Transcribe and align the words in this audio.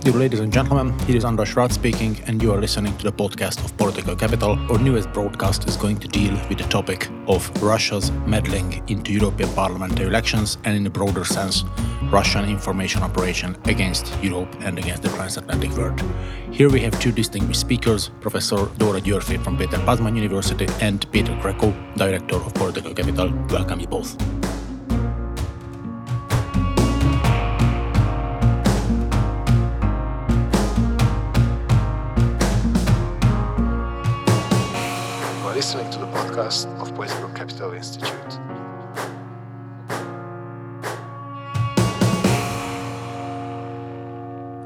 Dear 0.00 0.14
ladies 0.14 0.40
and 0.40 0.50
gentlemen, 0.50 0.98
it 1.10 1.14
is 1.14 1.26
Andras 1.26 1.54
Rácz 1.54 1.72
speaking, 1.72 2.18
and 2.26 2.42
you 2.42 2.54
are 2.54 2.58
listening 2.58 2.96
to 2.96 3.04
the 3.04 3.12
podcast 3.12 3.62
of 3.62 3.76
Political 3.76 4.16
Capital. 4.16 4.58
Our 4.72 4.78
newest 4.78 5.12
broadcast 5.12 5.68
is 5.68 5.76
going 5.76 5.98
to 5.98 6.08
deal 6.08 6.32
with 6.48 6.56
the 6.56 6.64
topic 6.64 7.10
of 7.26 7.50
Russia's 7.62 8.10
meddling 8.24 8.82
into 8.88 9.12
European 9.12 9.50
parliamentary 9.50 10.06
elections 10.06 10.56
and, 10.64 10.74
in 10.74 10.86
a 10.86 10.90
broader 10.90 11.26
sense, 11.26 11.64
Russian 12.04 12.46
information 12.46 13.02
operation 13.02 13.58
against 13.66 14.10
Europe 14.22 14.48
and 14.60 14.78
against 14.78 15.02
the 15.02 15.10
transatlantic 15.10 15.72
world. 15.72 16.02
Here 16.50 16.70
we 16.70 16.80
have 16.80 16.98
two 16.98 17.12
distinguished 17.12 17.60
speakers 17.60 18.10
Professor 18.22 18.70
Dóra 18.78 19.02
Győrffy 19.02 19.38
from 19.44 19.58
Peter 19.58 19.78
Pázmány 19.84 20.16
University 20.16 20.66
and 20.80 21.04
Peter 21.12 21.36
Krekó, 21.42 21.74
Director 21.96 22.36
of 22.36 22.54
Political 22.54 22.94
Capital. 22.94 23.30
Welcome 23.50 23.80
you 23.80 23.86
both. 23.86 24.16
Listening 35.60 35.90
to 35.90 35.98
the 35.98 36.06
podcast 36.06 36.64
of 36.80 36.94
Political 36.94 37.28
Capital 37.34 37.74
Institute. 37.74 38.38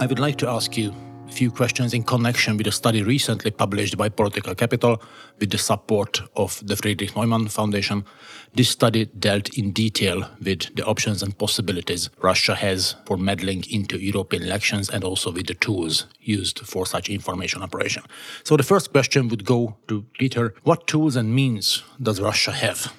I 0.01 0.07
would 0.09 0.21
like 0.21 0.37
to 0.37 0.49
ask 0.49 0.77
you 0.77 0.95
few 1.34 1.51
questions 1.51 1.93
in 1.95 2.05
connection 2.05 2.56
with 2.56 2.66
a 2.69 2.73
study 2.73 3.02
recently 3.02 3.51
published 3.51 3.97
by 3.97 4.09
Political 4.09 4.55
Capital 4.55 5.02
with 5.41 5.51
the 5.51 5.59
support 5.59 6.23
of 6.37 6.62
the 6.65 6.77
Friedrich 6.77 7.10
Naumann 7.15 7.51
Foundation. 7.51 8.05
This 8.55 8.69
study 8.69 9.07
dealt 9.07 9.48
in 9.59 9.73
detail 9.73 10.30
with 10.41 10.73
the 10.77 10.84
options 10.84 11.24
and 11.24 11.37
possibilities 11.37 12.09
Russia 12.23 12.55
has 12.55 12.95
for 13.07 13.16
meddling 13.16 13.65
into 13.69 13.98
European 13.98 14.45
elections 14.45 14.88
and 14.88 15.02
also 15.02 15.33
with 15.33 15.48
the 15.48 15.55
tools 15.55 16.07
used 16.20 16.60
for 16.60 16.87
such 16.87 17.10
information 17.10 17.62
operation. 17.62 18.05
So 18.45 18.57
the 18.57 18.62
first 18.62 18.93
question 18.93 19.29
would 19.29 19.45
go 19.45 19.77
to 19.88 20.05
Peter. 20.18 20.55
What 20.62 20.87
tools 20.87 21.16
and 21.16 21.35
means 21.35 21.82
does 22.01 22.21
Russia 22.21 22.52
have 22.52 22.95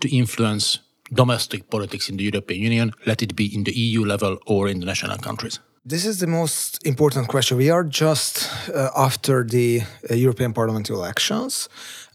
to 0.00 0.08
influence 0.08 0.80
domestic 1.12 1.70
politics 1.70 2.08
in 2.08 2.16
the 2.16 2.24
European 2.24 2.62
Union, 2.62 2.92
let 3.06 3.22
it 3.22 3.36
be 3.36 3.46
in 3.54 3.62
the 3.62 3.72
EU 3.72 4.04
level 4.04 4.38
or 4.46 4.66
in 4.66 4.80
the 4.80 4.86
national 4.86 5.18
countries? 5.18 5.60
This 5.88 6.04
is 6.04 6.18
the 6.18 6.26
most 6.26 6.84
important 6.84 7.28
question. 7.28 7.56
We 7.56 7.70
are 7.70 7.84
just 7.84 8.50
uh, 8.74 8.90
after 8.96 9.44
the 9.44 9.82
uh, 10.10 10.14
European 10.16 10.52
Parliament 10.52 10.90
elections, 10.90 11.68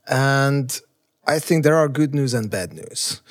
and 0.07 0.77
I 1.25 1.39
think 1.39 1.63
there 1.63 1.77
are 1.77 1.87
good 1.87 2.13
news 2.13 2.33
and 2.33 2.51
bad 2.51 2.73
news. 2.73 3.21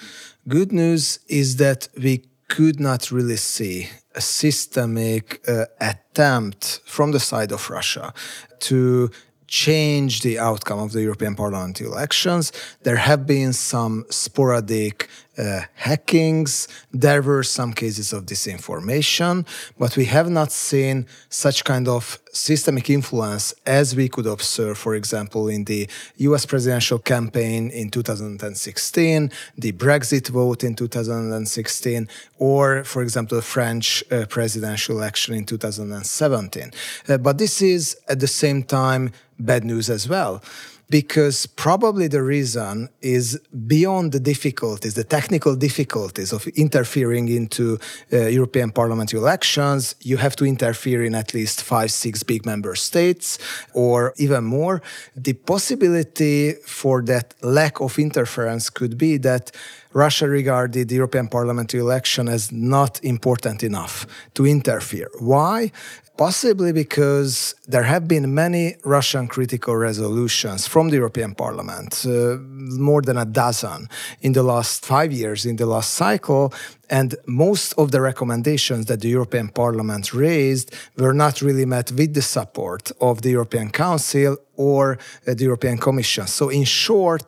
Good 0.48 0.72
news 0.72 1.18
is 1.28 1.56
that 1.56 1.88
we 2.02 2.24
could 2.48 2.80
not 2.80 3.10
really 3.10 3.36
see 3.36 3.90
a 4.14 4.22
systemic 4.22 5.46
uh, 5.46 5.66
attempt 5.78 6.80
from 6.86 7.12
the 7.12 7.20
side 7.20 7.52
of 7.52 7.68
Russia 7.68 8.14
to 8.60 9.10
change 9.50 10.22
the 10.22 10.38
outcome 10.38 10.78
of 10.78 10.92
the 10.92 11.02
European 11.02 11.34
Parliament 11.34 11.80
elections. 11.80 12.52
There 12.84 12.96
have 12.96 13.26
been 13.26 13.52
some 13.52 14.06
sporadic 14.08 15.10
uh, 15.36 15.62
hackings. 15.74 16.68
There 16.92 17.20
were 17.20 17.42
some 17.42 17.72
cases 17.72 18.12
of 18.12 18.26
disinformation, 18.26 19.46
but 19.78 19.96
we 19.96 20.04
have 20.04 20.30
not 20.30 20.52
seen 20.52 21.06
such 21.28 21.64
kind 21.64 21.88
of 21.88 22.20
systemic 22.32 22.90
influence 22.90 23.54
as 23.66 23.96
we 23.96 24.08
could 24.08 24.26
observe, 24.26 24.78
for 24.78 24.94
example, 24.94 25.48
in 25.48 25.64
the 25.64 25.88
US 26.18 26.46
presidential 26.46 26.98
campaign 26.98 27.70
in 27.70 27.90
2016, 27.90 29.30
the 29.56 29.72
Brexit 29.72 30.28
vote 30.28 30.62
in 30.62 30.74
2016, 30.74 32.08
or, 32.38 32.84
for 32.84 33.02
example, 33.02 33.36
the 33.36 33.42
French 33.42 34.04
uh, 34.12 34.26
presidential 34.26 34.96
election 34.96 35.34
in 35.34 35.44
2017. 35.44 36.70
Uh, 37.08 37.18
but 37.18 37.38
this 37.38 37.62
is 37.62 37.96
at 38.08 38.20
the 38.20 38.28
same 38.28 38.62
time 38.62 39.10
bad 39.44 39.64
news 39.64 39.90
as 39.90 40.08
well 40.08 40.42
because 40.90 41.46
probably 41.46 42.08
the 42.08 42.22
reason 42.22 42.88
is 43.00 43.40
beyond 43.66 44.10
the 44.12 44.18
difficulties, 44.18 44.94
the 44.94 45.04
technical 45.04 45.54
difficulties 45.54 46.32
of 46.32 46.46
interfering 46.48 47.28
into 47.28 47.78
uh, 48.12 48.26
European 48.26 48.72
Parliament 48.72 49.14
elections. 49.14 49.94
You 50.00 50.16
have 50.16 50.34
to 50.36 50.44
interfere 50.44 51.04
in 51.04 51.14
at 51.14 51.32
least 51.32 51.62
five, 51.62 51.92
six 51.92 52.24
big 52.24 52.44
member 52.44 52.74
states, 52.74 53.38
or 53.72 54.12
even 54.16 54.44
more. 54.44 54.82
The 55.16 55.34
possibility 55.34 56.54
for 56.66 57.02
that 57.02 57.34
lack 57.40 57.80
of 57.80 57.98
interference 57.98 58.68
could 58.68 58.98
be 58.98 59.16
that 59.18 59.52
Russia 59.92 60.28
regarded 60.28 60.88
the 60.88 60.94
European 60.94 61.28
Parliament 61.28 61.74
election 61.74 62.28
as 62.28 62.52
not 62.52 63.02
important 63.02 63.62
enough 63.62 64.06
to 64.34 64.46
interfere. 64.46 65.10
Why? 65.18 65.72
Possibly 66.16 66.72
because 66.72 67.54
there 67.66 67.82
have 67.84 68.06
been 68.06 68.34
many 68.34 68.76
Russian 68.84 69.26
critical 69.26 69.74
resolutions 69.74 70.66
from 70.66 70.90
the 70.90 70.96
European 70.96 71.34
Parliament, 71.34 72.04
uh, 72.06 72.36
more 72.78 73.00
than 73.00 73.16
a 73.16 73.24
dozen 73.24 73.88
in 74.20 74.32
the 74.32 74.42
last 74.42 74.84
five 74.84 75.12
years, 75.12 75.46
in 75.46 75.56
the 75.56 75.66
last 75.66 75.94
cycle. 75.94 76.52
And 76.90 77.14
most 77.24 77.72
of 77.78 77.92
the 77.92 78.00
recommendations 78.00 78.86
that 78.86 79.00
the 79.00 79.08
European 79.08 79.48
Parliament 79.48 80.12
raised 80.12 80.74
were 80.98 81.14
not 81.14 81.40
really 81.40 81.64
met 81.64 81.92
with 81.92 82.14
the 82.14 82.22
support 82.22 82.90
of 83.00 83.22
the 83.22 83.30
European 83.30 83.70
Council 83.70 84.36
or 84.56 84.98
uh, 85.26 85.34
the 85.34 85.44
European 85.44 85.78
Commission. 85.78 86.26
So, 86.26 86.48
in 86.48 86.64
short, 86.64 87.22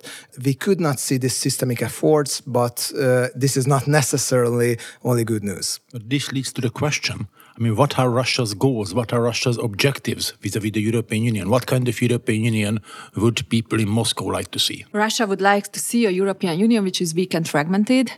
we 0.45 0.55
could 0.55 0.81
not 0.81 0.99
see 0.99 1.17
these 1.17 1.37
systemic 1.37 1.81
efforts, 1.81 2.41
but 2.41 2.91
uh, 2.99 3.29
this 3.37 3.57
is 3.57 3.67
not 3.69 3.87
necessarily 3.87 4.79
only 5.05 5.25
good 5.25 5.45
news. 5.45 5.79
But 5.93 6.11
this 6.11 6.33
leads 6.33 6.53
to 6.55 6.61
the 6.61 6.71
question 6.71 7.29
I 7.57 7.61
mean, 7.61 7.77
what 7.77 7.99
are 7.99 8.09
Russia's 8.09 8.55
goals? 8.55 8.95
What 8.95 9.13
are 9.13 9.21
Russia's 9.21 9.59
objectives 9.59 10.31
vis-a-vis 10.41 10.73
the 10.73 10.81
European 10.81 11.23
Union? 11.25 11.51
What 11.51 11.67
kind 11.67 11.87
of 11.87 12.01
European 12.01 12.45
Union 12.45 12.81
would 13.17 13.47
people 13.51 13.79
in 13.79 13.89
Moscow 13.89 14.25
like 14.25 14.51
to 14.53 14.59
see? 14.59 14.87
Russia 14.93 15.27
would 15.27 15.43
like 15.43 15.73
to 15.73 15.81
see 15.81 16.07
a 16.07 16.11
European 16.11 16.59
Union 16.59 16.83
which 16.85 17.03
is 17.03 17.15
weak 17.15 17.35
and 17.35 17.47
fragmented. 17.47 18.13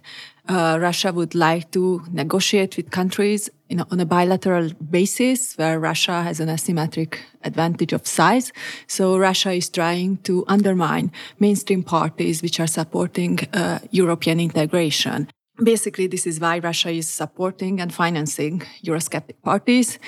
Uh, 0.48 0.78
Russia 0.80 1.10
would 1.10 1.34
like 1.34 1.70
to 1.72 2.02
negotiate 2.12 2.76
with 2.76 2.90
countries 2.90 3.50
you 3.68 3.76
know, 3.76 3.86
on 3.90 3.98
a 3.98 4.06
bilateral 4.06 4.70
basis 4.90 5.56
where 5.56 5.80
Russia 5.80 6.22
has 6.22 6.38
an 6.38 6.48
asymmetric 6.48 7.16
advantage 7.42 7.92
of 7.92 8.06
size. 8.06 8.52
So 8.86 9.18
Russia 9.18 9.52
is 9.52 9.68
trying 9.68 10.18
to 10.18 10.44
undermine 10.46 11.10
mainstream 11.40 11.82
parties 11.82 12.42
which 12.42 12.60
are 12.60 12.66
supporting 12.66 13.40
uh, 13.52 13.80
European 13.90 14.38
integration. 14.38 15.28
Basically, 15.62 16.08
this 16.08 16.26
is 16.26 16.40
why 16.40 16.58
Russia 16.58 16.90
is 16.90 17.08
supporting 17.08 17.80
and 17.80 17.94
financing 17.94 18.62
Eurosceptic 18.84 19.40
parties. 19.42 20.00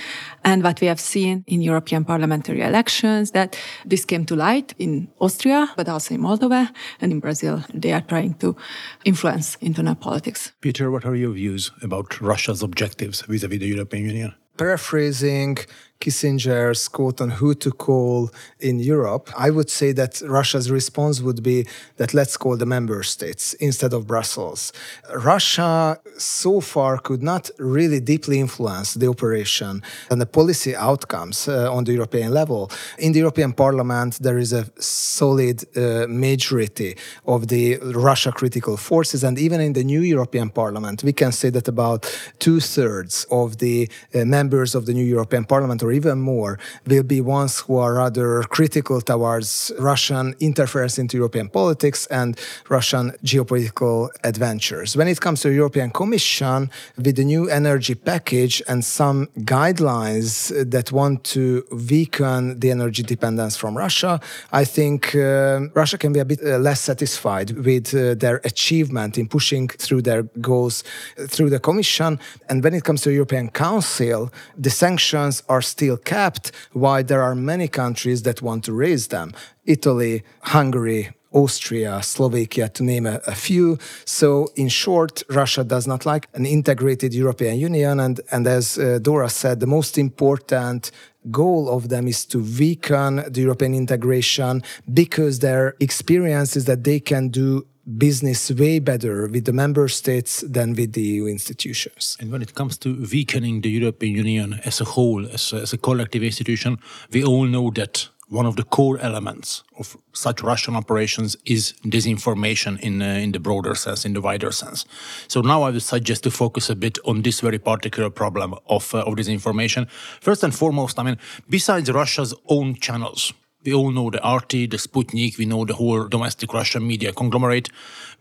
And 0.45 0.65
what 0.65 0.81
we 0.81 0.89
have 0.89 0.99
seen 0.99 1.45
in 1.47 1.63
European 1.63 2.05
parliamentary 2.05 2.63
elections, 2.63 3.31
that 3.31 3.57
this 3.85 4.05
came 4.05 4.25
to 4.27 4.35
light 4.35 4.75
in 4.79 5.09
Austria, 5.21 5.69
but 5.77 5.89
also 5.89 6.15
in 6.15 6.21
Moldova 6.21 6.75
and 7.01 7.13
in 7.13 7.21
Brazil. 7.21 7.63
They 7.73 7.93
are 7.93 8.01
trying 8.01 8.35
to 8.35 8.57
influence 9.05 9.57
internal 9.61 9.95
politics. 9.95 10.53
Peter, 10.61 10.91
what 10.91 11.05
are 11.05 11.15
your 11.15 11.33
views 11.33 11.71
about 11.81 12.21
Russia's 12.21 12.63
objectives 12.63 13.23
vis-a-vis 13.23 13.61
the 13.61 13.67
European 13.67 14.05
Union? 14.05 14.35
Paraphrasing 14.57 15.59
Kissinger's 16.01 16.89
quote 16.89 17.21
on 17.21 17.31
who 17.31 17.55
to 17.55 17.71
call 17.71 18.31
in 18.61 18.79
Europe, 18.79 19.31
I 19.37 19.51
would 19.51 19.71
say 19.71 19.93
that 19.93 20.21
Russia's 20.23 20.71
response 20.71 21.21
would 21.21 21.43
be 21.43 21.67
that 21.97 22.15
let's 22.15 22.37
call 22.37 22.57
the 22.57 22.67
member 22.67 23.03
states 23.03 23.55
instead 23.55 23.93
of 23.93 24.07
Brussels. 24.07 24.73
Russia 25.15 25.99
so 26.19 26.61
far 26.61 26.99
could 26.99 27.23
not 27.23 27.51
really 27.59 28.01
deeply 28.01 28.39
influence 28.41 28.95
the 28.95 29.09
operation 29.09 29.83
and 30.11 30.21
the 30.21 30.27
policy 30.27 30.75
outcomes 30.77 31.49
uh, 31.49 31.73
on 31.73 31.85
the 31.85 31.93
European 31.93 32.33
level. 32.33 32.71
In 32.99 33.13
the 33.13 33.21
European 33.21 33.53
Parliament, 33.53 34.19
there 34.21 34.39
is 34.39 34.53
a 34.53 34.67
solid 34.81 35.65
uh, 35.77 36.07
majority 36.09 36.97
of 37.27 37.49
the 37.49 37.79
Russia 37.79 38.33
critical 38.33 38.77
forces, 38.77 39.25
and 39.25 39.39
even 39.39 39.61
in 39.61 39.73
the 39.73 39.85
new 39.85 40.03
European 40.03 40.51
Parliament, 40.51 41.03
we 41.03 41.13
can 41.13 41.33
say 41.33 41.51
that 41.51 41.69
about 41.69 42.07
two 42.39 42.61
thirds 42.61 43.27
of 43.31 43.59
the 43.59 43.89
uh, 44.15 44.25
members 44.25 44.75
of 44.75 44.87
the 44.87 44.95
new 44.95 45.05
European 45.05 45.45
Parliament 45.45 45.83
or 45.87 45.93
even 45.93 46.19
more 46.19 46.59
will 46.87 47.03
be 47.03 47.21
ones 47.21 47.61
who 47.61 47.77
are 47.79 47.95
rather 47.95 48.43
critical 48.43 49.01
towards 49.01 49.73
Russian 49.79 50.35
interference 50.41 50.99
into 50.99 51.17
European 51.17 51.49
politics 51.49 52.07
and 52.07 52.39
Russian 52.69 53.13
geopolitical 53.25 54.09
adventures. 54.25 54.97
When 54.97 55.09
it 55.09 55.21
comes 55.21 55.41
to 55.43 55.53
European 55.53 55.91
Commission, 55.91 56.71
with 56.97 57.17
the 57.17 57.25
new 57.25 57.49
energy 57.49 57.95
package 57.95 58.63
and 58.69 58.85
some 58.85 59.27
guidelines 59.39 60.31
that 60.71 60.91
want 60.93 61.25
to 61.25 61.65
weaken 61.91 62.59
the 62.61 62.71
energy 62.71 63.03
dependence 63.03 63.57
from 63.57 63.77
Russia, 63.77 64.21
I 64.53 64.65
think 64.65 65.15
uh, 65.15 65.61
Russia 65.75 65.99
can 65.99 66.13
be 66.13 66.21
a 66.21 66.25
bit 66.25 66.41
uh, 66.43 66.59
less 66.59 66.81
satisfied 66.81 67.51
with 67.53 67.95
uh, 67.95 68.15
their 68.15 68.41
achievement 68.45 69.19
in 69.19 69.29
pushing 69.29 69.69
through 69.69 70.03
their 70.03 70.23
goals 70.41 70.85
through 71.29 71.51
the 71.51 71.61
Commission. 71.61 72.19
And 72.49 72.65
when 72.65 72.75
it 72.75 72.85
comes 72.85 73.03
to 73.03 73.13
European 73.13 73.51
Council, 73.51 74.33
the 74.57 74.71
sanctions 74.71 75.43
are 75.49 75.63
still 75.77 75.99
capped, 76.15 76.47
why 76.73 77.03
there 77.03 77.23
are 77.23 77.35
many 77.35 77.69
countries 77.69 78.23
that 78.23 78.41
want 78.41 78.65
to 78.65 78.73
raise 78.73 79.09
them 79.09 79.29
Italy, 79.65 80.23
Hungary, 80.57 81.03
Austria, 81.33 82.01
Slovakia, 82.03 82.67
to 82.71 82.83
name 82.83 83.05
a, 83.05 83.17
a, 83.27 83.35
few. 83.35 83.79
So, 84.07 84.29
in 84.63 84.69
short, 84.69 85.23
Russia 85.29 85.65
does 85.65 85.87
not 85.87 86.07
like 86.07 86.29
an 86.33 86.47
integrated 86.47 87.13
European 87.13 87.59
Union. 87.59 88.01
And, 88.01 88.21
and 88.33 88.47
as 88.47 88.79
uh, 88.79 88.99
Dora 89.03 89.29
said, 89.29 89.61
the 89.61 89.67
most 89.67 89.99
important 89.99 90.93
goal 91.31 91.69
of 91.69 91.89
them 91.89 92.09
is 92.09 92.25
to 92.27 92.39
weaken 92.59 93.13
the 93.29 93.43
European 93.43 93.75
integration 93.75 94.63
because 95.03 95.41
their 95.41 95.75
experience 95.81 96.57
is 96.57 96.65
that 96.65 96.85
they 96.85 97.01
can 97.01 97.29
do 97.29 97.67
business 97.87 98.51
way 98.51 98.79
better 98.79 99.29
with 99.29 99.45
the 99.45 99.53
member 99.53 99.89
states 99.89 100.41
than 100.41 100.75
with 100.75 100.93
the 100.93 101.03
EU 101.03 101.27
institutions. 101.27 102.17
And 102.21 102.33
when 102.33 102.43
it 102.43 102.55
comes 102.55 102.79
to 102.79 103.07
weakening 103.13 103.61
the 103.61 103.71
European 103.71 104.17
Union 104.17 104.61
as 104.65 104.81
a 104.81 104.85
whole, 104.85 105.27
as 105.27 105.53
a, 105.53 105.57
as 105.57 105.73
a 105.73 105.79
collective 105.79 106.23
institution, 106.23 106.79
we 107.13 107.25
all 107.25 107.45
know 107.45 107.71
that 107.71 108.09
one 108.29 108.47
of 108.47 108.57
the 108.57 108.65
core 108.65 108.99
elements 108.99 109.63
of 109.79 109.97
such 110.13 110.43
Russian 110.43 110.75
operations 110.75 111.37
is 111.45 111.75
disinformation 111.85 112.79
in 112.81 113.01
uh, 113.01 113.05
in 113.05 113.33
the 113.33 113.39
broader 113.39 113.75
sense, 113.75 114.05
in 114.05 114.15
the 114.15 114.21
wider 114.21 114.51
sense. 114.51 114.85
So 115.29 115.41
now 115.41 115.63
I 115.63 115.71
would 115.71 115.83
suggest 115.83 116.25
to 116.25 116.31
focus 116.31 116.71
a 116.71 116.75
bit 116.75 116.99
on 117.05 117.23
this 117.23 117.41
very 117.41 117.59
particular 117.59 118.11
problem 118.11 118.55
of 118.67 118.95
uh, 118.95 119.03
of 119.03 119.15
disinformation. 119.15 119.89
First 120.21 120.43
and 120.43 120.53
foremost, 120.53 120.99
I 120.99 121.03
mean, 121.05 121.19
besides 121.49 121.91
Russia's 121.91 122.35
own 122.49 122.75
channels, 122.75 123.33
we 123.67 123.75
all 123.75 123.91
know 123.91 124.09
the 124.11 124.19
RT, 124.19 124.71
the 124.71 124.79
Sputnik, 124.79 125.37
we 125.37 125.45
know 125.45 125.65
the 125.65 125.75
whole 125.75 126.07
domestic 126.07 126.55
Russian 126.55 126.87
media 126.87 127.13
conglomerate. 127.13 127.69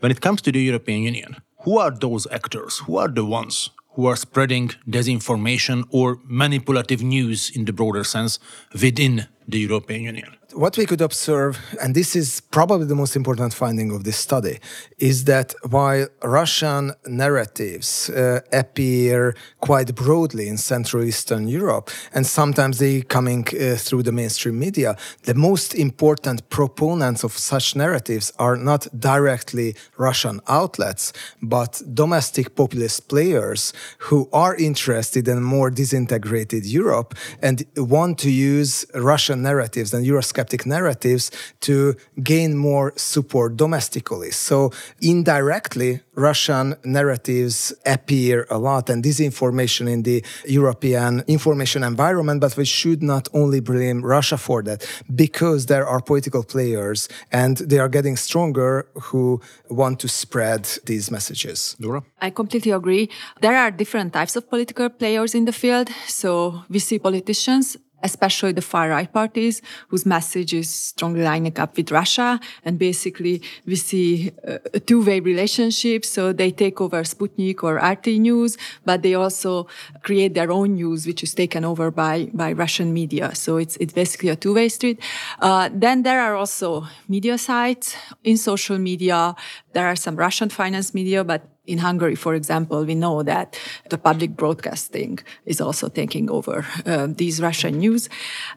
When 0.00 0.10
it 0.10 0.20
comes 0.20 0.42
to 0.42 0.52
the 0.52 0.60
European 0.60 1.02
Union, 1.02 1.36
who 1.60 1.78
are 1.78 1.90
those 1.90 2.26
actors? 2.30 2.78
Who 2.78 2.98
are 2.98 3.08
the 3.08 3.24
ones 3.24 3.70
who 3.94 4.06
are 4.06 4.16
spreading 4.16 4.68
disinformation 4.88 5.84
or 5.90 6.18
manipulative 6.24 7.02
news 7.02 7.50
in 7.50 7.64
the 7.64 7.72
broader 7.72 8.04
sense 8.04 8.38
within 8.72 9.26
the 9.48 9.60
European 9.60 10.02
Union? 10.02 10.36
What 10.56 10.78
we 10.78 10.86
could 10.86 11.02
observe, 11.02 11.58
and 11.82 11.94
this 11.94 12.16
is 12.16 12.40
probably 12.40 12.86
the 12.86 12.94
most 12.94 13.14
important 13.14 13.52
finding 13.52 13.94
of 13.94 14.04
this 14.04 14.16
study, 14.16 14.58
is 14.98 15.24
that 15.24 15.54
while 15.68 16.06
Russian 16.22 16.92
narratives 17.06 18.08
uh, 18.08 18.40
appear 18.52 19.36
quite 19.60 19.94
broadly 19.94 20.48
in 20.48 20.56
Central 20.56 21.04
Eastern 21.04 21.46
Europe, 21.46 21.90
and 22.14 22.26
sometimes 22.26 22.78
they 22.78 23.02
coming 23.02 23.46
uh, 23.48 23.76
through 23.76 24.02
the 24.02 24.12
mainstream 24.12 24.58
media, 24.58 24.96
the 25.24 25.34
most 25.34 25.74
important 25.74 26.48
proponents 26.48 27.22
of 27.22 27.32
such 27.32 27.76
narratives 27.76 28.32
are 28.38 28.56
not 28.56 28.86
directly 28.98 29.76
Russian 29.98 30.40
outlets, 30.48 31.12
but 31.42 31.82
domestic 31.92 32.54
populist 32.54 33.08
players 33.08 33.74
who 33.98 34.28
are 34.32 34.56
interested 34.56 35.28
in 35.28 35.42
more 35.42 35.70
disintegrated 35.70 36.64
Europe 36.64 37.14
and 37.42 37.64
want 37.76 38.18
to 38.20 38.30
use 38.30 38.86
Russian 38.94 39.42
narratives 39.42 39.92
and 39.92 40.06
Eurosceptic 40.46 40.66
narratives 40.66 41.30
to 41.60 41.94
gain 42.22 42.56
more 42.56 42.92
support 42.96 43.56
domestically. 43.56 44.30
So 44.30 44.70
indirectly, 45.00 46.00
Russian 46.14 46.74
narratives 46.84 47.74
appear 47.84 48.46
a 48.50 48.58
lot 48.58 48.88
and 48.88 49.04
disinformation 49.04 49.88
in 49.90 50.02
the 50.02 50.24
European 50.46 51.22
information 51.26 51.82
environment, 51.82 52.40
but 52.40 52.56
we 52.56 52.64
should 52.64 53.02
not 53.02 53.28
only 53.34 53.60
blame 53.60 54.02
Russia 54.02 54.38
for 54.38 54.62
that 54.62 54.86
because 55.14 55.66
there 55.66 55.86
are 55.86 56.00
political 56.00 56.42
players 56.42 57.08
and 57.32 57.58
they 57.58 57.78
are 57.78 57.88
getting 57.88 58.16
stronger 58.16 58.86
who 58.94 59.40
want 59.68 60.00
to 60.00 60.08
spread 60.08 60.64
these 60.86 61.10
messages. 61.10 61.76
Dora? 61.80 62.02
I 62.20 62.30
completely 62.30 62.72
agree. 62.72 63.10
There 63.40 63.56
are 63.56 63.70
different 63.70 64.12
types 64.12 64.36
of 64.36 64.48
political 64.48 64.88
players 64.88 65.34
in 65.34 65.44
the 65.44 65.52
field. 65.52 65.90
So 66.06 66.62
we 66.70 66.78
see 66.78 66.98
politicians 66.98 67.76
especially 68.02 68.52
the 68.52 68.62
far 68.62 68.90
right 68.90 69.12
parties 69.12 69.62
whose 69.88 70.06
message 70.06 70.52
is 70.52 70.68
strongly 70.70 71.22
lining 71.22 71.58
up 71.58 71.76
with 71.76 71.90
Russia. 71.90 72.40
And 72.64 72.78
basically 72.78 73.42
we 73.64 73.76
see 73.76 74.32
a 74.44 74.80
two-way 74.80 75.20
relationship. 75.20 76.04
So 76.04 76.32
they 76.32 76.50
take 76.50 76.80
over 76.80 77.02
Sputnik 77.02 77.62
or 77.62 77.76
RT 77.76 78.18
news, 78.18 78.56
but 78.84 79.02
they 79.02 79.14
also 79.14 79.66
create 80.02 80.34
their 80.34 80.50
own 80.50 80.74
news, 80.74 81.06
which 81.06 81.22
is 81.22 81.34
taken 81.34 81.64
over 81.64 81.90
by, 81.90 82.30
by 82.32 82.52
Russian 82.52 82.92
media. 82.92 83.34
So 83.34 83.56
it's, 83.56 83.76
it's 83.76 83.92
basically 83.92 84.28
a 84.28 84.36
two-way 84.36 84.68
street. 84.68 85.00
Uh, 85.40 85.68
then 85.72 86.02
there 86.02 86.20
are 86.20 86.34
also 86.36 86.86
media 87.08 87.38
sites 87.38 87.96
in 88.24 88.36
social 88.36 88.78
media. 88.78 89.34
There 89.72 89.86
are 89.86 89.96
some 89.96 90.16
Russian 90.16 90.48
finance 90.48 90.94
media, 90.94 91.24
but 91.24 91.55
in 91.66 91.78
Hungary, 91.78 92.14
for 92.14 92.34
example, 92.34 92.84
we 92.84 92.94
know 92.94 93.22
that 93.22 93.58
the 93.90 93.98
public 93.98 94.36
broadcasting 94.36 95.18
is 95.44 95.60
also 95.60 95.88
taking 95.88 96.30
over 96.30 96.64
uh, 96.84 97.08
these 97.08 97.40
Russian 97.40 97.78
news. 97.78 98.08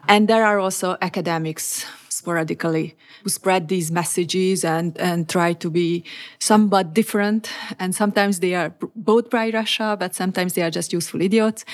And 0.08 0.28
there 0.28 0.44
are 0.44 0.58
also 0.58 0.96
academics 1.00 1.84
sporadically 2.08 2.96
who 3.22 3.30
spread 3.30 3.68
these 3.68 3.90
messages 3.90 4.64
and, 4.64 4.96
and 4.98 5.28
try 5.28 5.52
to 5.54 5.70
be 5.70 6.04
somewhat 6.38 6.94
different. 6.94 7.50
And 7.78 7.94
sometimes 7.94 8.40
they 8.40 8.54
are 8.54 8.74
both 8.94 9.30
by 9.30 9.50
Russia, 9.50 9.96
but 9.98 10.14
sometimes 10.14 10.52
they 10.54 10.62
are 10.62 10.70
just 10.70 10.92
useful 10.92 11.22
idiots. 11.22 11.64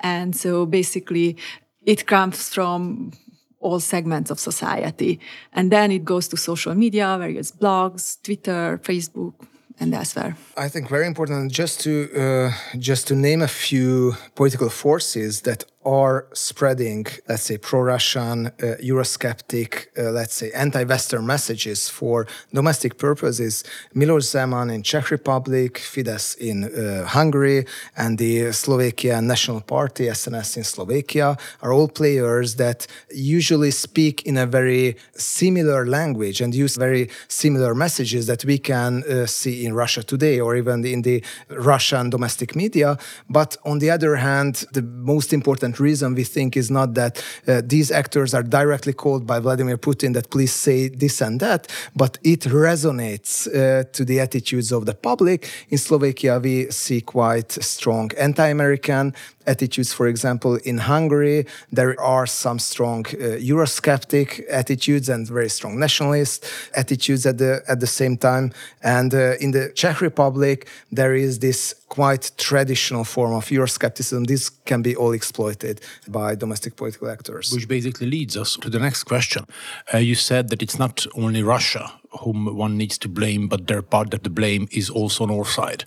And 0.00 0.34
so 0.34 0.64
basically 0.64 1.36
it 1.84 2.06
comes 2.06 2.48
from 2.54 3.12
all 3.60 3.80
segments 3.80 4.30
of 4.30 4.38
society. 4.38 5.18
And 5.52 5.72
then 5.72 5.90
it 5.90 6.04
goes 6.04 6.28
to 6.28 6.36
social 6.36 6.74
media, 6.74 7.16
various 7.18 7.50
blogs, 7.50 8.22
Twitter, 8.22 8.78
Facebook, 8.82 9.34
and 9.80 9.94
elsewhere. 9.94 10.36
I 10.56 10.68
think 10.68 10.88
very 10.88 11.06
important 11.06 11.52
just 11.52 11.80
to 11.80 11.90
uh, 12.14 12.78
just 12.78 13.06
to 13.08 13.14
name 13.14 13.42
a 13.42 13.48
few 13.48 14.14
political 14.34 14.70
forces 14.70 15.40
that 15.42 15.64
are 15.86 16.26
spreading, 16.32 17.06
let's 17.28 17.44
say, 17.44 17.56
pro-Russian, 17.56 18.48
uh, 18.48 18.74
Eurosceptic, 18.82 19.86
uh, 19.96 20.10
let's 20.10 20.34
say, 20.34 20.50
anti-Western 20.50 21.24
messages 21.24 21.88
for 21.88 22.26
domestic 22.52 22.98
purposes. 22.98 23.62
Miloš 23.94 24.24
Zeman 24.24 24.74
in 24.74 24.82
Czech 24.82 25.10
Republic, 25.10 25.78
Fidesz 25.78 26.36
in 26.38 26.64
uh, 26.64 27.06
Hungary, 27.06 27.64
and 27.96 28.18
the 28.18 28.52
Slovakian 28.52 29.28
National 29.28 29.60
Party, 29.60 30.06
SNS 30.06 30.56
in 30.56 30.64
Slovakia, 30.64 31.36
are 31.62 31.72
all 31.72 31.88
players 31.88 32.56
that 32.56 32.88
usually 33.14 33.70
speak 33.70 34.22
in 34.26 34.36
a 34.36 34.46
very 34.46 34.96
similar 35.14 35.86
language 35.86 36.40
and 36.40 36.52
use 36.52 36.76
very 36.76 37.08
similar 37.28 37.74
messages 37.74 38.26
that 38.26 38.44
we 38.44 38.58
can 38.58 39.04
uh, 39.04 39.26
see 39.26 39.64
in 39.64 39.72
Russia 39.72 40.02
today 40.02 40.40
or 40.40 40.56
even 40.56 40.84
in 40.84 41.02
the 41.02 41.22
Russian 41.48 42.10
domestic 42.10 42.56
media. 42.56 42.98
But 43.30 43.56
on 43.64 43.78
the 43.78 43.90
other 43.90 44.16
hand, 44.16 44.64
the 44.72 44.82
most 44.82 45.32
important 45.32 45.75
reason 45.80 46.14
we 46.14 46.24
think 46.24 46.56
is 46.56 46.70
not 46.70 46.94
that 46.94 47.24
uh, 47.46 47.62
these 47.64 47.90
actors 47.90 48.34
are 48.34 48.42
directly 48.42 48.92
called 48.92 49.26
by 49.26 49.38
Vladimir 49.38 49.78
Putin 49.78 50.14
that 50.14 50.30
please 50.30 50.52
say 50.52 50.88
this 50.88 51.20
and 51.20 51.40
that, 51.40 51.68
but 51.94 52.18
it 52.22 52.40
resonates 52.40 53.46
uh, 53.48 53.84
to 53.92 54.04
the 54.04 54.20
attitudes 54.20 54.72
of 54.72 54.86
the 54.86 54.94
public. 54.94 55.50
In 55.68 55.78
Slovakia, 55.78 56.38
we 56.38 56.70
see 56.70 57.00
quite 57.00 57.52
strong 57.52 58.10
anti-American 58.18 59.14
attitudes. 59.46 59.92
For 59.92 60.06
example, 60.06 60.56
in 60.64 60.78
Hungary, 60.78 61.46
there 61.72 61.98
are 62.00 62.26
some 62.26 62.58
strong 62.58 63.06
uh, 63.06 63.38
Eurosceptic 63.38 64.44
attitudes 64.50 65.08
and 65.08 65.26
very 65.26 65.48
strong 65.48 65.78
nationalist 65.78 66.44
attitudes 66.74 67.26
at 67.26 67.38
the 67.38 67.62
at 67.68 67.80
the 67.80 67.86
same 67.86 68.16
time. 68.16 68.52
And 68.82 69.14
uh, 69.14 69.36
in 69.40 69.52
the 69.52 69.72
Czech 69.74 70.00
Republic, 70.00 70.68
there 70.92 71.14
is 71.14 71.38
this 71.38 71.74
quite 71.88 72.32
traditional 72.36 73.04
form 73.04 73.32
of 73.32 73.46
Euroscepticism. 73.46 74.26
This 74.26 74.50
can 74.64 74.82
be 74.82 74.96
all 74.96 75.12
exploited 75.12 75.80
by 76.08 76.34
domestic 76.34 76.76
political 76.76 77.08
actors. 77.08 77.52
Which 77.52 77.68
basically 77.68 78.08
leads 78.10 78.36
us 78.36 78.56
to 78.56 78.70
the 78.70 78.78
next 78.78 79.04
question. 79.04 79.46
Uh, 79.94 79.98
you 79.98 80.14
said 80.14 80.48
that 80.50 80.62
it's 80.62 80.78
not 80.78 81.06
only 81.14 81.42
Russia 81.42 81.92
whom 82.22 82.56
one 82.56 82.76
needs 82.76 82.98
to 82.98 83.08
blame, 83.08 83.48
but 83.48 83.66
their 83.66 83.82
part 83.82 84.14
of 84.14 84.22
the 84.22 84.30
blame 84.30 84.68
is 84.70 84.90
also 84.90 85.24
on 85.24 85.30
our 85.30 85.44
side. 85.44 85.84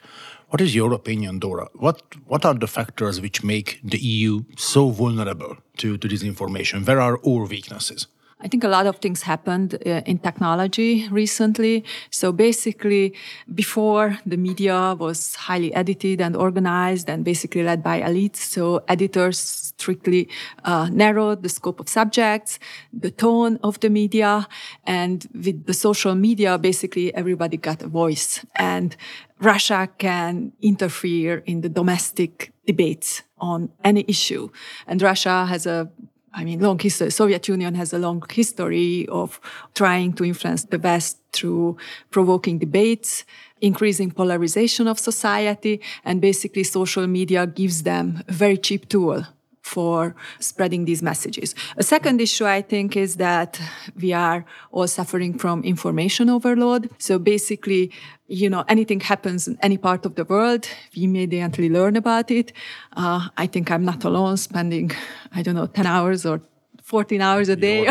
What 0.50 0.62
is 0.62 0.74
your 0.74 0.94
opinion, 0.94 1.38
Dora? 1.38 1.68
What 1.76 2.02
what 2.26 2.44
are 2.44 2.56
the 2.56 2.66
factors 2.68 3.22
which 3.22 3.44
make 3.44 3.80
the 3.84 4.00
EU 4.00 4.46
so 4.58 4.90
vulnerable 4.90 5.58
to, 5.78 5.96
to 5.96 6.08
disinformation? 6.08 6.88
Where 6.88 7.00
are 7.00 7.20
our 7.24 7.46
weaknesses? 7.46 8.08
I 8.42 8.48
think 8.48 8.64
a 8.64 8.70
lot 8.70 8.88
of 8.88 8.98
things 8.98 9.24
happened 9.24 9.76
uh, 9.86 10.02
in 10.06 10.18
technology 10.20 11.10
recently. 11.10 11.84
So 12.10 12.32
basically, 12.32 13.14
before 13.54 14.18
the 14.26 14.38
media 14.38 14.96
was 14.98 15.36
highly 15.36 15.74
edited 15.74 16.22
and 16.22 16.38
organized 16.38 17.10
and 17.10 17.26
basically 17.26 17.64
led 17.64 17.84
by 17.84 18.00
elites, 18.00 18.38
so 18.38 18.82
editors 18.88 19.38
strictly 19.38 20.30
uh, 20.64 20.88
narrowed 20.90 21.44
the 21.44 21.50
scope 21.50 21.82
of 21.82 21.90
subjects, 21.90 22.60
the 22.94 23.12
tone 23.12 23.60
of 23.62 23.82
the 23.82 23.90
media, 23.90 24.48
and 24.86 25.28
with 25.34 25.66
the 25.66 25.74
social 25.74 26.16
media, 26.16 26.58
basically 26.58 27.14
everybody 27.14 27.58
got 27.58 27.82
a 27.82 27.88
voice. 27.88 28.46
And 28.56 28.96
Russia 29.42 29.90
can 29.98 30.54
interfere 30.62 31.44
in 31.46 31.60
the 31.62 31.70
domestic 31.70 32.54
debates 32.66 33.24
on 33.40 33.70
any 33.84 34.06
issue. 34.08 34.50
And 34.88 35.02
Russia 35.02 35.46
has 35.46 35.66
a 35.66 35.90
I 36.34 36.44
mean, 36.44 36.60
long 36.60 36.78
history. 36.80 37.10
Soviet 37.10 37.48
Union 37.48 37.76
has 37.76 37.92
a 37.94 37.98
long 37.98 38.24
history 38.30 39.08
of 39.10 39.40
trying 39.74 40.14
to 40.14 40.24
influence 40.24 40.64
the 40.64 40.78
West 40.78 41.18
through 41.34 41.78
provoking 42.12 42.60
debates, 42.60 43.26
increasing 43.62 44.12
polarization 44.12 44.88
of 44.88 45.00
society, 45.00 45.82
and 46.06 46.22
basically 46.22 46.64
social 46.64 47.08
media 47.08 47.48
gives 47.48 47.84
them 47.84 48.24
a 48.28 48.34
very 48.34 48.58
cheap 48.58 48.88
tool 48.90 49.26
for 49.70 50.16
spreading 50.40 50.86
these 50.86 51.02
messages. 51.12 51.54
A 51.78 51.84
second 51.84 52.20
issue, 52.22 52.48
I 52.58 52.62
think, 52.72 52.98
is 52.98 53.12
that 53.18 53.62
we 54.02 54.12
are 54.14 54.40
all 54.72 54.88
suffering 54.88 55.38
from 55.38 55.64
information 55.64 56.30
overload. 56.30 56.90
So 56.98 57.20
basically, 57.20 57.92
you 58.28 58.50
know, 58.50 58.64
anything 58.68 59.00
happens 59.00 59.48
in 59.48 59.58
any 59.62 59.78
part 59.78 60.06
of 60.08 60.16
the 60.16 60.26
world, 60.26 60.68
we 60.96 61.04
immediately 61.04 61.70
learn 61.70 61.96
about 61.96 62.32
it. 62.32 62.52
Uh, 62.98 63.22
I 63.38 63.46
think 63.48 63.70
I'm 63.72 63.86
not 63.86 64.04
alone 64.04 64.38
spending, 64.38 64.92
I 65.38 65.44
don't 65.44 65.56
know, 65.56 65.68
10 65.68 65.86
hours 65.86 66.26
or 66.26 66.42
14 66.84 67.22
hours 67.22 67.50
a 67.50 67.56
day 67.56 67.86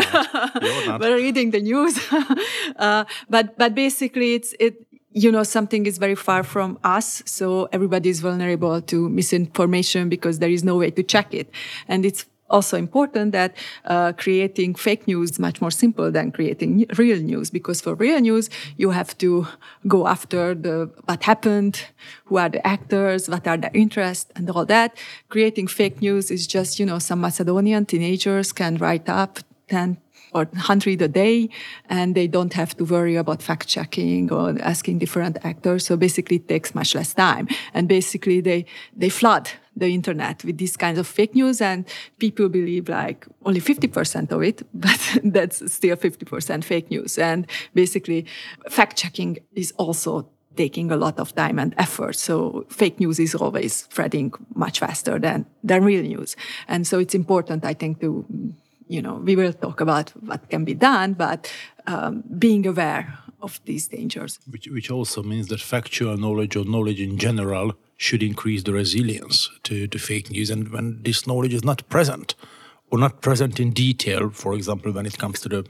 but 1.01 1.09
reading 1.23 1.51
the 1.51 1.61
news 1.61 1.95
uh, 2.75 3.05
but 3.29 3.57
but 3.57 3.73
basically 3.73 4.33
it's 4.33 4.53
it 4.59 4.75
you 5.11 5.31
know 5.31 5.43
something 5.43 5.85
is 5.85 5.97
very 5.97 6.15
far 6.15 6.43
from 6.43 6.77
us 6.83 7.23
so 7.25 7.67
everybody 7.71 8.09
is 8.09 8.19
vulnerable 8.19 8.81
to 8.81 9.09
misinformation 9.09 10.09
because 10.09 10.39
there 10.39 10.49
is 10.49 10.63
no 10.63 10.77
way 10.77 10.91
to 10.91 11.03
check 11.03 11.33
it. 11.33 11.49
And 11.87 12.05
it's 12.05 12.25
also 12.49 12.77
important 12.77 13.31
that 13.31 13.55
uh, 13.85 14.11
creating 14.13 14.73
fake 14.73 15.07
news 15.07 15.31
is 15.31 15.39
much 15.39 15.61
more 15.61 15.71
simple 15.71 16.11
than 16.11 16.31
creating 16.31 16.85
real 16.97 17.19
news 17.19 17.49
because 17.49 17.79
for 17.81 17.93
real 17.95 18.19
news 18.19 18.49
you 18.77 18.89
have 18.89 19.15
to 19.19 19.47
go 19.87 20.07
after 20.07 20.55
the 20.55 20.89
what 21.05 21.23
happened 21.23 21.85
who 22.25 22.37
are 22.37 22.49
the 22.49 22.65
actors 22.65 23.29
what 23.29 23.47
are 23.47 23.57
their 23.57 23.71
interests 23.73 24.31
and 24.35 24.49
all 24.49 24.65
that. 24.65 24.97
Creating 25.29 25.67
fake 25.67 26.01
news 26.01 26.31
is 26.31 26.47
just 26.47 26.79
you 26.79 26.85
know 26.85 26.99
some 26.99 27.21
macedonian 27.21 27.85
teenagers 27.85 28.51
can 28.51 28.77
write 28.77 29.07
up 29.09 29.39
10 29.69 29.97
or 30.33 30.45
100 30.45 31.01
a 31.01 31.07
day 31.07 31.49
and 31.89 32.15
they 32.15 32.27
don't 32.27 32.53
have 32.53 32.75
to 32.77 32.85
worry 32.85 33.15
about 33.15 33.41
fact 33.41 33.67
checking 33.67 34.31
or 34.31 34.55
asking 34.61 34.99
different 34.99 35.37
actors 35.43 35.85
so 35.85 35.97
basically 35.97 36.37
it 36.37 36.47
takes 36.47 36.75
much 36.75 36.95
less 36.95 37.13
time 37.13 37.47
and 37.73 37.87
basically 37.87 38.41
they 38.41 38.65
they 38.95 39.09
flood 39.09 39.49
the 39.75 39.87
internet 39.87 40.43
with 40.43 40.57
these 40.57 40.75
kinds 40.75 40.99
of 40.99 41.07
fake 41.07 41.33
news 41.33 41.61
and 41.61 41.85
people 42.19 42.49
believe 42.49 42.89
like 42.89 43.25
only 43.45 43.61
50% 43.61 44.31
of 44.31 44.41
it 44.43 44.61
but 44.73 45.17
that's 45.23 45.71
still 45.71 45.95
50% 45.95 46.63
fake 46.63 46.91
news 46.91 47.17
and 47.17 47.47
basically 47.73 48.25
fact 48.69 48.97
checking 48.97 49.37
is 49.53 49.71
also 49.77 50.29
taking 50.55 50.91
a 50.91 50.97
lot 50.97 51.19
of 51.19 51.33
time 51.35 51.57
and 51.57 51.73
effort. 51.77 52.15
So 52.17 52.65
fake 52.69 52.99
news 52.99 53.17
is 53.17 53.33
always 53.33 53.73
spreading 53.73 54.33
much 54.55 54.79
faster 54.79 55.17
than, 55.17 55.45
than 55.63 55.85
real 55.85 56.03
news. 56.03 56.35
And 56.67 56.85
so 56.85 56.99
it's 56.99 57.15
important, 57.15 57.63
I 57.63 57.73
think, 57.73 58.01
to 58.01 58.25
you 58.89 59.01
know, 59.01 59.13
we 59.13 59.35
will 59.35 59.53
talk 59.53 59.79
about 59.79 60.09
what 60.25 60.49
can 60.49 60.65
be 60.65 60.73
done, 60.73 61.13
but 61.13 61.49
um, 61.87 62.23
being 62.37 62.65
aware 62.67 63.19
of 63.41 63.61
these 63.65 63.87
dangers. 63.87 64.39
Which, 64.49 64.67
which 64.67 64.91
also 64.91 65.23
means 65.23 65.47
that 65.47 65.61
factual 65.61 66.17
knowledge 66.17 66.55
or 66.55 66.65
knowledge 66.65 66.99
in 66.99 67.17
general 67.17 67.73
should 67.95 68.23
increase 68.23 68.63
the 68.63 68.73
resilience 68.73 69.49
to, 69.63 69.87
to 69.87 69.99
fake 69.99 70.31
news. 70.31 70.49
And 70.49 70.69
when 70.69 71.03
this 71.03 71.27
knowledge 71.27 71.53
is 71.53 71.63
not 71.63 71.87
present, 71.87 72.35
or 72.91 72.97
not 72.97 73.21
present 73.21 73.59
in 73.59 73.69
detail, 73.69 74.31
for 74.31 74.55
example, 74.55 74.91
when 74.91 75.05
it 75.05 75.19
comes 75.19 75.39
to 75.41 75.49
the 75.49 75.65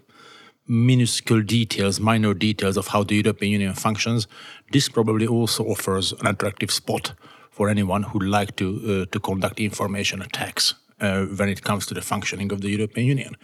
minuscule 0.66 1.42
details, 1.42 2.00
minor 2.00 2.34
details 2.34 2.78
of 2.78 2.88
how 2.88 3.04
the 3.04 3.16
European 3.16 3.52
Union 3.52 3.74
functions, 3.74 4.28
this 4.72 4.88
probably 4.88 5.28
also 5.28 5.66
offers 5.66 6.14
an 6.14 6.28
attractive 6.28 6.72
spot 6.72 7.14
for 7.52 7.68
anyone 7.68 8.04
who'd 8.04 8.24
like 8.24 8.56
to 8.56 8.68
uh, 9.02 9.12
to 9.12 9.20
conduct 9.20 9.60
information 9.60 10.22
attacks 10.22 10.76
uh, 11.02 11.26
when 11.26 11.50
it 11.50 11.64
comes 11.64 11.86
to 11.88 11.94
the 11.94 12.02
functioning 12.02 12.52
of 12.52 12.62
the 12.62 12.70
European 12.70 13.08
Union. 13.08 13.36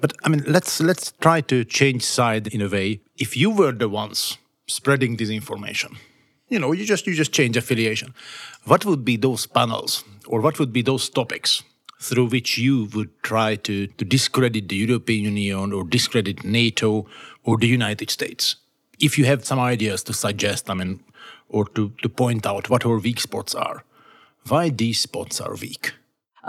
But 0.00 0.12
I 0.24 0.28
mean, 0.28 0.42
let's 0.46 0.80
let's 0.80 1.12
try 1.20 1.40
to 1.42 1.64
change 1.64 2.02
side 2.02 2.46
in 2.48 2.60
a 2.60 2.68
way. 2.68 3.00
If 3.16 3.36
you 3.36 3.50
were 3.50 3.72
the 3.72 3.88
ones 3.88 4.38
spreading 4.66 5.16
this 5.16 5.30
information, 5.30 5.96
you 6.48 6.58
know, 6.58 6.72
you 6.72 6.84
just 6.84 7.06
you 7.06 7.14
just 7.14 7.32
change 7.32 7.56
affiliation. 7.56 8.14
What 8.64 8.84
would 8.84 9.04
be 9.04 9.16
those 9.16 9.46
panels, 9.46 10.04
or 10.26 10.40
what 10.40 10.58
would 10.58 10.72
be 10.72 10.82
those 10.82 11.08
topics 11.08 11.62
through 12.00 12.26
which 12.26 12.56
you 12.56 12.88
would 12.94 13.10
try 13.22 13.56
to 13.56 13.86
to 13.86 14.04
discredit 14.04 14.68
the 14.68 14.76
European 14.76 15.24
Union 15.24 15.72
or 15.72 15.84
discredit 15.84 16.44
NATO 16.44 17.06
or 17.44 17.56
the 17.58 17.68
United 17.68 18.10
States? 18.10 18.56
If 18.98 19.18
you 19.18 19.24
have 19.24 19.44
some 19.44 19.58
ideas 19.58 20.02
to 20.04 20.12
suggest, 20.12 20.68
I 20.68 20.74
mean, 20.74 21.00
or 21.48 21.64
to, 21.74 21.92
to 22.02 22.08
point 22.08 22.46
out 22.46 22.70
what 22.70 22.86
our 22.86 22.98
weak 22.98 23.20
spots 23.20 23.54
are, 23.54 23.84
why 24.48 24.68
these 24.70 25.00
spots 25.00 25.40
are 25.40 25.54
weak. 25.54 25.92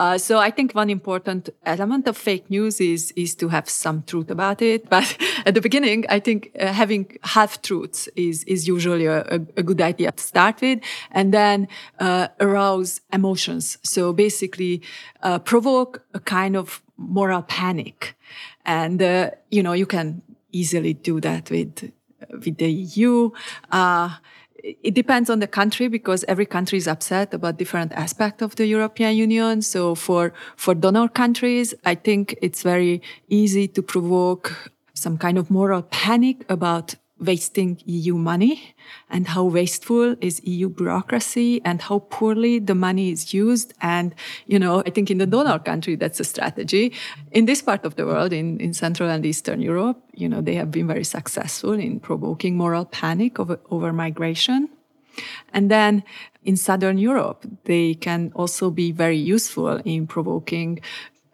Uh, 0.01 0.17
so 0.17 0.39
I 0.39 0.50
think 0.50 0.74
one 0.74 0.89
important 0.89 1.51
element 1.63 2.08
of 2.08 2.17
fake 2.17 2.50
news 2.50 2.81
is 2.81 3.13
is 3.15 3.36
to 3.36 3.50
have 3.50 3.70
some 3.70 4.01
truth 4.01 4.31
about 4.31 4.62
it. 4.62 4.89
But 4.96 5.15
at 5.46 5.53
the 5.53 5.62
beginning, 5.62 6.05
I 6.10 6.20
think 6.20 6.50
uh, 6.60 6.74
having 6.74 7.20
half 7.22 7.62
truths 7.62 8.10
is 8.15 8.43
is 8.46 8.67
usually 8.67 9.05
a, 9.05 9.22
a, 9.58 9.63
good 9.63 9.79
idea 9.79 10.12
to 10.12 10.24
start 10.24 10.62
with, 10.62 10.79
and 11.12 11.31
then 11.31 11.67
uh, 12.00 12.27
arouse 12.39 13.01
emotions. 13.13 13.77
So 13.84 14.13
basically, 14.13 14.81
uh, 15.22 15.38
provoke 15.38 16.01
a 16.13 16.20
kind 16.20 16.55
of 16.55 16.81
moral 16.98 17.43
panic, 17.43 18.15
and 18.65 19.01
uh, 19.01 19.29
you 19.51 19.62
know 19.62 19.74
you 19.74 19.86
can 19.86 20.22
easily 20.51 20.93
do 20.93 21.22
that 21.22 21.51
with 21.51 21.91
with 22.43 22.58
the 22.58 22.72
EU 22.98 23.29
it 24.63 24.94
depends 24.94 25.30
on 25.30 25.39
the 25.39 25.48
country 25.48 25.88
because 25.88 26.24
every 26.27 26.46
country 26.46 26.77
is 26.77 26.88
upset 26.88 27.34
about 27.34 27.58
different 27.58 27.91
aspect 27.94 28.41
of 28.41 28.56
the 28.56 28.65
European 28.65 29.15
Union. 29.15 29.62
So 29.62 29.96
for, 29.96 30.34
for 30.56 30.75
donor 30.75 31.08
countries, 31.08 31.74
I 31.86 31.96
think 31.96 32.36
it's 32.41 32.62
very 32.63 33.01
easy 33.30 33.68
to 33.70 33.82
provoke 33.82 34.72
some 34.94 35.18
kind 35.18 35.38
of 35.38 35.50
moral 35.50 35.82
panic 35.84 36.46
about 36.50 36.96
wasting 37.22 37.80
EU 37.86 38.16
money 38.16 38.75
and 39.10 39.28
how 39.28 39.44
wasteful 39.44 40.16
is 40.22 40.42
EU 40.44 40.70
bureaucracy 40.70 41.62
and 41.63 41.82
how 41.82 42.00
poorly 42.10 42.60
the 42.60 42.75
money 42.75 43.12
is 43.12 43.34
used. 43.34 43.74
And, 43.82 44.16
you 44.48 44.58
know, 44.58 44.82
I 44.86 44.90
think 44.90 45.12
in 45.12 45.20
the 45.20 45.28
donor 45.28 45.60
country, 45.60 45.96
that's 45.96 46.20
a 46.20 46.24
strategy. 46.24 46.94
In 47.32 47.46
this 47.46 47.62
part 47.62 47.86
of 47.86 47.96
the 47.96 48.06
world, 48.06 48.34
in, 48.34 48.60
in 48.60 48.74
Central 48.74 49.10
and 49.10 49.25
Eastern 49.25 49.62
Europe, 49.62 50.01
you 50.13 50.28
know, 50.28 50.42
they 50.42 50.56
have 50.56 50.72
been 50.72 50.88
very 50.88 51.04
successful 51.04 51.74
in 51.74 52.00
provoking 52.00 52.58
moral 52.58 52.86
panic 52.86 53.40
over, 53.40 53.60
over 53.70 53.94
migration. 53.94 54.70
And 55.54 55.70
then 55.70 56.04
in 56.44 56.58
Southern 56.58 56.98
Europe, 56.98 57.46
they 57.66 57.94
can 57.94 58.32
also 58.34 58.72
be 58.72 58.92
very 58.92 59.18
useful 59.18 59.78
in 59.86 60.08
provoking 60.08 60.80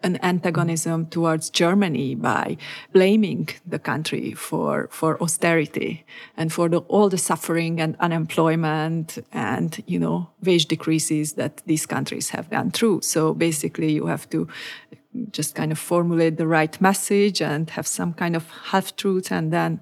an 0.08 0.18
antagonism 0.24 1.06
towards 1.08 1.50
Germany 1.50 2.16
by 2.16 2.58
blaming 2.94 3.50
the 3.66 3.78
country 3.78 4.32
for, 4.34 4.88
for 4.92 5.22
austerity 5.22 6.06
and 6.38 6.52
for 6.52 6.70
the, 6.70 6.80
all 6.94 7.10
the 7.10 7.18
suffering 7.18 7.82
and 7.82 7.96
unemployment 8.00 9.18
and, 9.32 9.84
you 9.86 10.00
know, 10.00 10.30
wage 10.42 10.66
decreases 10.66 11.34
that 11.34 11.62
these 11.66 11.86
countries 11.86 12.30
have 12.30 12.50
gone 12.50 12.72
through. 12.72 13.02
So 13.02 13.34
basically 13.34 13.92
you 13.92 14.08
have 14.08 14.30
to 14.30 14.48
just 15.32 15.56
kind 15.56 15.72
of 15.72 15.80
formulate 15.80 16.38
the 16.38 16.48
right 16.48 16.80
message 16.80 17.42
and 17.42 17.70
have 17.72 17.88
some 17.88 18.14
kind 18.14 18.36
of 18.36 18.50
half 18.72 18.96
truth 18.96 19.32
and 19.32 19.52
then 19.52 19.82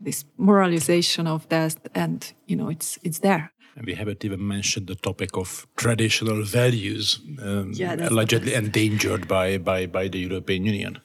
this 0.00 0.24
moralization 0.36 1.26
of 1.26 1.48
that 1.48 1.76
and, 1.94 2.32
you 2.46 2.56
know, 2.56 2.68
it's, 2.68 2.98
it's 3.02 3.20
there. 3.20 3.53
And 3.76 3.86
we 3.86 3.94
haven't 3.94 4.24
even 4.24 4.46
mentioned 4.46 4.86
the 4.86 4.94
topic 4.94 5.36
of 5.36 5.66
traditional 5.76 6.44
values 6.44 7.20
um, 7.42 7.72
yeah, 7.74 8.08
allegedly 8.08 8.54
endangered 8.54 9.26
by, 9.26 9.58
by, 9.58 9.86
by 9.86 10.08
the 10.08 10.18
European 10.18 10.64
Union. 10.64 11.00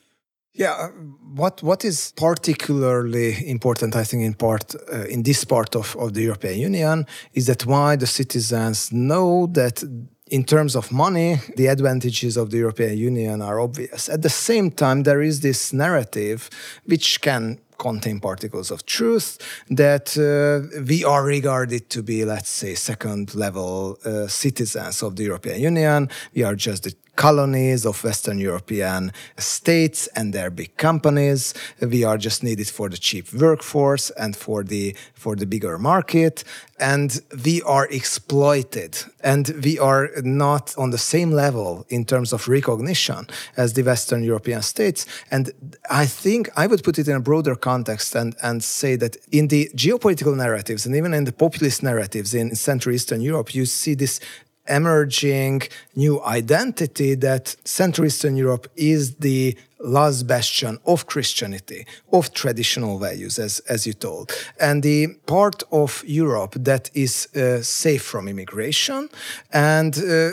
Yeah, 0.53 0.73
uh, 0.73 0.87
what 1.35 1.63
what 1.63 1.85
is 1.85 2.11
particularly 2.17 3.49
important, 3.49 3.95
I 3.95 4.03
think, 4.03 4.23
in 4.23 4.33
part 4.33 4.75
uh, 4.91 5.05
in 5.05 5.23
this 5.23 5.45
part 5.45 5.75
of, 5.75 5.95
of 5.95 6.13
the 6.13 6.23
European 6.23 6.59
Union, 6.59 7.05
is 7.33 7.45
that 7.45 7.65
why 7.65 7.95
the 7.95 8.07
citizens 8.07 8.91
know 8.91 9.47
that 9.53 9.83
in 10.27 10.43
terms 10.43 10.75
of 10.75 10.91
money, 10.91 11.37
the 11.55 11.67
advantages 11.67 12.35
of 12.35 12.49
the 12.49 12.57
European 12.57 12.97
Union 12.97 13.41
are 13.41 13.59
obvious. 13.59 14.09
At 14.09 14.21
the 14.21 14.29
same 14.29 14.71
time, 14.71 15.03
there 15.03 15.21
is 15.21 15.39
this 15.39 15.71
narrative 15.71 16.49
which 16.85 17.21
can 17.21 17.59
contain 17.79 18.19
particles 18.19 18.69
of 18.71 18.85
truth 18.85 19.39
that 19.69 20.15
uh, 20.17 20.83
we 20.87 21.03
are 21.03 21.23
regarded 21.23 21.89
to 21.89 22.03
be, 22.03 22.25
let's 22.25 22.49
say, 22.49 22.75
second 22.75 23.33
level 23.33 23.97
uh, 24.05 24.27
citizens 24.27 25.01
of 25.01 25.15
the 25.15 25.23
European 25.23 25.59
Union. 25.61 26.09
We 26.35 26.43
are 26.43 26.55
just 26.55 26.83
the 26.83 26.93
colonies 27.19 27.85
of 27.85 28.01
Western 28.01 28.39
European 28.39 29.11
states 29.37 30.07
and 30.15 30.33
their 30.33 30.49
big 30.49 30.77
companies. 30.77 31.53
We 31.81 32.05
are 32.05 32.17
just 32.17 32.43
needed 32.43 32.69
for 32.69 32.87
the 32.89 32.97
cheap 32.97 33.33
workforce 33.33 34.09
and 34.11 34.37
for 34.37 34.63
the 34.63 34.95
for 35.15 35.35
the 35.35 35.45
bigger 35.45 35.77
market. 35.77 36.45
And 36.79 37.19
we 37.45 37.61
are 37.63 37.87
exploited 37.91 38.91
and 39.21 39.49
we 39.65 39.77
are 39.79 40.09
not 40.23 40.73
on 40.77 40.91
the 40.91 40.97
same 40.97 41.31
level 41.31 41.85
in 41.89 42.05
terms 42.05 42.31
of 42.31 42.47
recognition 42.47 43.27
as 43.57 43.73
the 43.73 43.83
Western 43.83 44.23
European 44.23 44.61
states. 44.61 45.05
And 45.29 45.51
I 46.03 46.05
think 46.05 46.49
I 46.55 46.67
would 46.67 46.83
put 46.83 46.99
it 46.99 47.07
in 47.09 47.17
a 47.17 47.19
broader 47.29 47.55
context 47.55 48.15
and, 48.15 48.33
and 48.41 48.63
say 48.63 48.95
that 48.95 49.17
in 49.29 49.49
the 49.49 49.69
geopolitical 49.75 50.35
narratives 50.37 50.85
and 50.85 50.95
even 50.95 51.13
in 51.13 51.25
the 51.25 51.33
populist 51.33 51.83
narratives 51.83 52.33
in 52.33 52.55
Central 52.55 52.95
Eastern 52.95 53.19
Europe, 53.19 53.53
you 53.53 53.65
see 53.65 53.95
this 53.95 54.21
emerging 54.69 55.63
new 55.95 56.21
identity 56.23 57.15
that 57.15 57.55
Central 57.65 58.05
Eastern 58.07 58.37
Europe 58.37 58.67
is 58.75 59.15
the 59.15 59.57
last 59.79 60.27
bastion 60.27 60.77
of 60.85 61.05
Christianity, 61.05 61.85
of 62.11 62.33
traditional 62.33 62.99
values, 62.99 63.39
as, 63.39 63.59
as 63.61 63.87
you 63.87 63.93
told, 63.93 64.31
and 64.59 64.83
the 64.83 65.07
part 65.25 65.63
of 65.71 66.03
Europe 66.05 66.55
that 66.57 66.89
is 66.93 67.27
uh, 67.35 67.61
safe 67.61 68.03
from 68.03 68.27
immigration 68.27 69.09
and 69.53 69.97
uh, 69.97 70.31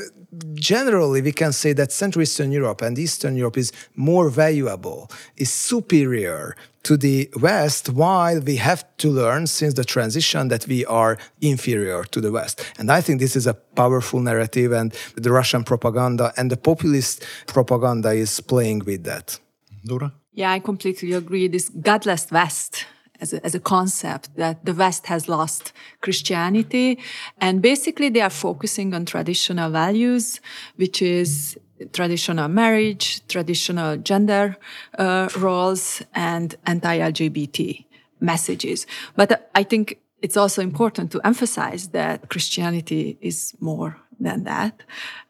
generally 0.54 1.22
we 1.22 1.32
can 1.32 1.52
say 1.52 1.72
that 1.74 1.92
Central 1.92 2.22
Eastern 2.22 2.52
Europe 2.52 2.82
and 2.82 2.98
Eastern 2.98 3.36
Europe 3.36 3.56
is 3.56 3.72
more 3.94 4.30
valuable, 4.30 5.10
is 5.36 5.52
superior 5.52 6.56
to 6.82 6.96
the 6.96 7.28
West, 7.40 7.88
while 7.88 8.40
we 8.40 8.56
have 8.56 8.84
to 8.98 9.08
learn 9.10 9.46
since 9.46 9.74
the 9.74 9.84
transition 9.84 10.48
that 10.48 10.66
we 10.68 10.86
are 10.86 11.18
inferior 11.40 12.04
to 12.04 12.20
the 12.20 12.30
West. 12.30 12.64
And 12.78 12.92
I 12.92 13.00
think 13.00 13.18
this 13.18 13.34
is 13.34 13.46
a 13.46 13.54
powerful 13.54 14.20
narrative, 14.20 14.72
and 14.72 14.94
the 15.16 15.32
Russian 15.32 15.64
propaganda 15.64 16.32
and 16.36 16.50
the 16.50 16.56
populist 16.56 17.24
propaganda 17.46 18.10
is 18.10 18.40
playing 18.40 18.84
with 18.84 19.02
that. 19.04 19.40
Dora? 19.84 20.12
Yeah, 20.32 20.52
I 20.52 20.60
completely 20.60 21.12
agree. 21.12 21.48
This 21.48 21.68
godless 21.70 22.30
West 22.30 22.86
as 23.20 23.32
a, 23.32 23.44
as 23.44 23.54
a 23.54 23.60
concept 23.60 24.36
that 24.36 24.64
the 24.64 24.74
West 24.74 25.06
has 25.06 25.28
lost 25.28 25.72
Christianity. 26.00 26.98
And 27.38 27.62
basically, 27.62 28.08
they 28.08 28.20
are 28.20 28.30
focusing 28.30 28.94
on 28.94 29.04
traditional 29.04 29.70
values, 29.70 30.40
which 30.76 31.02
is 31.02 31.58
traditional 31.92 32.48
marriage, 32.48 33.26
traditional 33.28 33.96
gender 33.96 34.56
uh, 34.98 35.28
roles, 35.36 36.02
and 36.14 36.54
anti 36.66 36.98
LGBT 36.98 37.84
messages. 38.20 38.86
But 39.14 39.50
I 39.54 39.62
think 39.62 40.00
it's 40.22 40.36
also 40.36 40.62
important 40.62 41.12
to 41.12 41.20
emphasize 41.24 41.88
that 41.88 42.28
Christianity 42.30 43.18
is 43.20 43.54
more 43.60 44.00
than 44.18 44.44
that. 44.44 44.82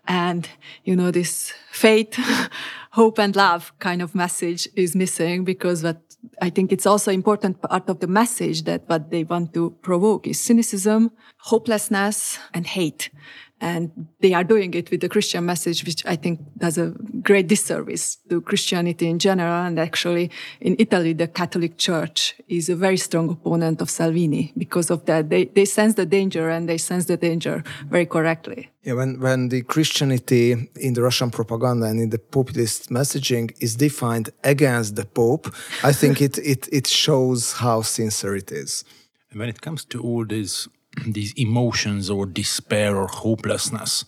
And, 0.07 0.49
you 0.85 0.95
know, 0.95 1.11
this 1.11 1.52
faith, 1.73 2.19
hope 2.97 3.19
and 3.19 3.37
love 3.37 3.75
kind 3.79 4.00
of 4.00 4.15
message 4.15 4.67
is 4.75 4.97
missing 4.97 5.45
because 5.45 5.83
what 5.83 6.00
I 6.41 6.49
think 6.49 6.73
it's 6.73 6.87
also 6.87 7.11
important 7.12 7.61
part 7.61 7.91
of 7.91 8.00
the 8.00 8.07
message 8.07 8.62
that 8.62 8.88
what 8.88 9.11
they 9.11 9.23
want 9.23 9.53
to 9.53 9.76
provoke 9.83 10.26
is 10.26 10.41
cynicism, 10.41 11.12
hopelessness, 11.50 12.38
and 12.55 12.67
hate. 12.67 13.11
And 13.60 14.08
they 14.20 14.34
are 14.34 14.44
doing 14.44 14.75
it 14.75 14.90
with 14.90 15.00
the 15.00 15.08
Christian 15.08 15.46
message, 15.46 15.84
which 15.84 16.04
I 16.04 16.16
think 16.16 16.40
does 16.58 16.76
a 16.76 16.88
great 17.22 17.46
disservice 17.46 18.16
to 18.28 18.42
Christianity 18.42 19.08
in 19.08 19.18
general. 19.18 19.64
And 19.64 19.78
actually, 19.78 20.30
in 20.60 20.76
Italy, 20.78 21.14
the 21.14 21.26
Catholic 21.26 21.78
Church 21.78 22.34
is 22.48 22.68
a 22.68 22.76
very 22.76 22.98
strong 22.98 23.30
opponent 23.30 23.80
of 23.80 23.88
Salvini 23.88 24.52
because 24.58 24.90
of 24.90 25.06
that. 25.06 25.30
They, 25.30 25.46
they 25.46 25.64
sense 25.64 25.94
the 25.94 26.04
danger 26.04 26.50
and 26.50 26.68
they 26.68 26.76
sense 26.76 27.06
the 27.06 27.16
danger 27.16 27.64
very 27.88 28.04
correctly. 28.04 28.70
Yeah, 28.82 28.92
when, 28.92 29.20
when 29.20 29.48
the 29.48 29.62
Christianity 29.62 30.52
in 30.76 30.92
the 30.94 31.02
Russian 31.02 31.30
propaganda 31.30 31.86
and 31.86 31.98
in 31.98 32.10
the 32.10 32.18
populist 32.18 32.90
messaging 32.90 33.50
is 33.60 33.75
defined 33.75 34.30
against 34.44 34.96
the 34.96 35.04
Pope, 35.04 35.52
I 35.82 35.92
think 35.92 36.20
it, 36.26 36.38
it, 36.38 36.68
it 36.70 36.86
shows 36.86 37.54
how 37.54 37.82
sincere 37.82 38.36
it 38.36 38.52
is. 38.52 38.84
And 39.30 39.40
when 39.40 39.48
it 39.48 39.60
comes 39.60 39.84
to 39.86 40.00
all 40.02 40.25
these 40.25 40.68
these 41.05 41.33
emotions 41.35 42.09
or 42.09 42.26
despair 42.26 42.97
or 42.97 43.07
hopelessness 43.07 44.05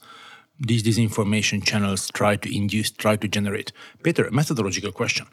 these 0.61 0.83
disinformation 0.83 1.65
channels 1.65 2.11
try 2.11 2.37
to 2.37 2.57
induce, 2.57 2.91
try 2.91 3.17
to 3.17 3.29
generate. 3.29 3.73
Peter, 4.03 4.27
a 4.27 4.33
methodological 4.33 4.93
question. 4.93 5.27